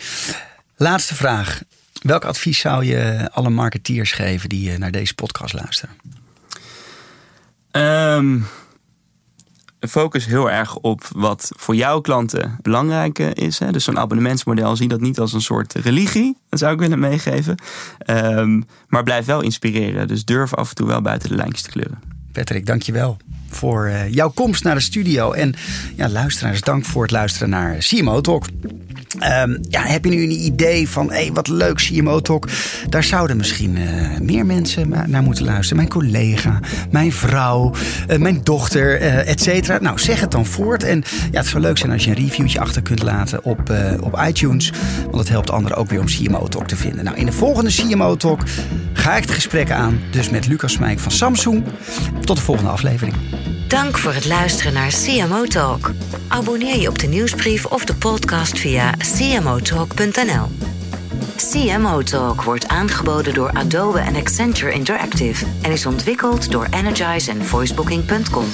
Laatste 0.75 1.15
vraag. 1.15 1.61
Welk 2.01 2.25
advies 2.25 2.59
zou 2.59 2.85
je 2.85 3.29
alle 3.31 3.49
marketeers 3.49 4.11
geven 4.11 4.49
die 4.49 4.71
eh, 4.71 4.77
naar 4.77 4.91
deze 4.91 5.15
podcast 5.15 5.53
luisteren? 5.53 5.95
Ehm, 7.71 8.39
focus 9.79 10.25
heel 10.25 10.51
erg 10.51 10.75
op 10.75 11.07
wat 11.15 11.51
voor 11.55 11.75
jouw 11.75 12.01
klanten 12.01 12.57
belangrijk 12.61 13.19
is. 13.19 13.59
Hè. 13.59 13.71
Dus 13.71 13.83
zo'n 13.83 13.99
abonnementsmodel, 13.99 14.75
zie 14.75 14.87
dat 14.87 15.01
niet 15.01 15.19
als 15.19 15.33
een 15.33 15.41
soort 15.41 15.73
religie. 15.73 16.37
Dat 16.49 16.59
zou 16.59 16.73
ik 16.73 16.79
willen 16.79 16.99
meegeven. 16.99 17.55
Ehm, 17.97 18.61
maar 18.87 19.03
blijf 19.03 19.25
wel 19.25 19.41
inspireren. 19.41 20.07
Dus 20.07 20.25
durf 20.25 20.53
af 20.53 20.69
en 20.69 20.75
toe 20.75 20.87
wel 20.87 21.01
buiten 21.01 21.29
de 21.29 21.35
lijntjes 21.35 21.61
te 21.61 21.69
kleuren. 21.69 21.99
Patrick, 22.31 22.65
dankjewel 22.65 23.17
voor 23.49 23.87
uh, 23.87 24.13
jouw 24.13 24.29
komst 24.29 24.63
naar 24.63 24.75
de 24.75 24.81
studio. 24.81 25.31
En 25.31 25.53
ja, 25.95 26.09
luisteraars, 26.09 26.61
dank 26.61 26.85
voor 26.85 27.01
het 27.01 27.11
luisteren 27.11 27.49
naar 27.49 27.75
CMO 27.79 28.21
Talk. 28.21 28.45
Um, 29.15 29.59
ja, 29.69 29.81
heb 29.81 30.05
je 30.05 30.11
nu 30.11 30.23
een 30.23 30.45
idee 30.45 30.89
van, 30.89 31.11
hey, 31.11 31.29
wat 31.33 31.47
leuk 31.47 31.75
CMO 31.75 32.19
Talk. 32.19 32.47
Daar 32.89 33.03
zouden 33.03 33.37
misschien 33.37 33.77
uh, 33.77 34.19
meer 34.19 34.45
mensen 34.45 34.93
naar 35.07 35.23
moeten 35.23 35.45
luisteren. 35.45 35.77
Mijn 35.77 35.89
collega, 35.89 36.59
mijn 36.91 37.11
vrouw, 37.11 37.73
uh, 38.09 38.17
mijn 38.17 38.39
dochter, 38.43 39.01
uh, 39.01 39.29
et 39.29 39.41
cetera. 39.41 39.79
Nou, 39.79 39.99
zeg 39.99 40.19
het 40.19 40.31
dan 40.31 40.45
voort. 40.45 40.83
En 40.83 41.03
ja, 41.31 41.39
het 41.39 41.47
zou 41.47 41.61
leuk 41.61 41.77
zijn 41.77 41.91
als 41.91 42.03
je 42.03 42.09
een 42.09 42.15
reviewtje 42.15 42.59
achter 42.59 42.81
kunt 42.81 43.03
laten 43.03 43.43
op, 43.43 43.73
op 43.99 44.21
iTunes. 44.27 44.71
Want 45.03 45.17
het 45.17 45.29
helpt 45.29 45.49
anderen 45.49 45.77
ook 45.77 45.89
weer 45.89 45.99
om 45.99 46.05
CMO 46.05 46.47
Talk 46.47 46.67
te 46.67 46.75
vinden. 46.75 47.03
Nou, 47.03 47.17
in 47.17 47.25
de 47.25 47.31
volgende 47.31 47.71
CMO 47.71 48.15
Talk 48.15 48.41
ga 48.93 49.15
ik 49.15 49.21
het 49.21 49.31
gesprek 49.31 49.71
aan. 49.71 49.99
Dus 50.11 50.29
met 50.29 50.47
Lucas 50.47 50.73
Smijk 50.73 50.99
van 50.99 51.11
Samsung. 51.11 51.63
Tot 52.23 52.35
de 52.35 52.43
volgende 52.43 52.69
aflevering. 52.69 53.15
Dank 53.67 53.97
voor 53.97 54.13
het 54.13 54.25
luisteren 54.25 54.73
naar 54.73 54.89
CMO 54.89 55.45
Talk. 55.45 55.91
Abonneer 56.27 56.79
je 56.79 56.89
op 56.89 56.99
de 56.99 57.07
nieuwsbrief 57.07 57.65
of 57.65 57.85
de 57.85 57.95
podcast 57.95 58.59
via 58.59 58.93
cmotalk.nl. 58.97 60.47
CMO 61.35 62.01
Talk 62.01 62.41
wordt 62.41 62.67
aangeboden 62.67 63.33
door 63.33 63.51
Adobe 63.51 63.99
en 63.99 64.15
Accenture 64.15 64.73
Interactive 64.73 65.45
en 65.61 65.71
is 65.71 65.85
ontwikkeld 65.85 66.51
door 66.51 66.67
Energize 66.71 67.31
en 67.31 67.45
Voicebooking.com. 67.45 68.45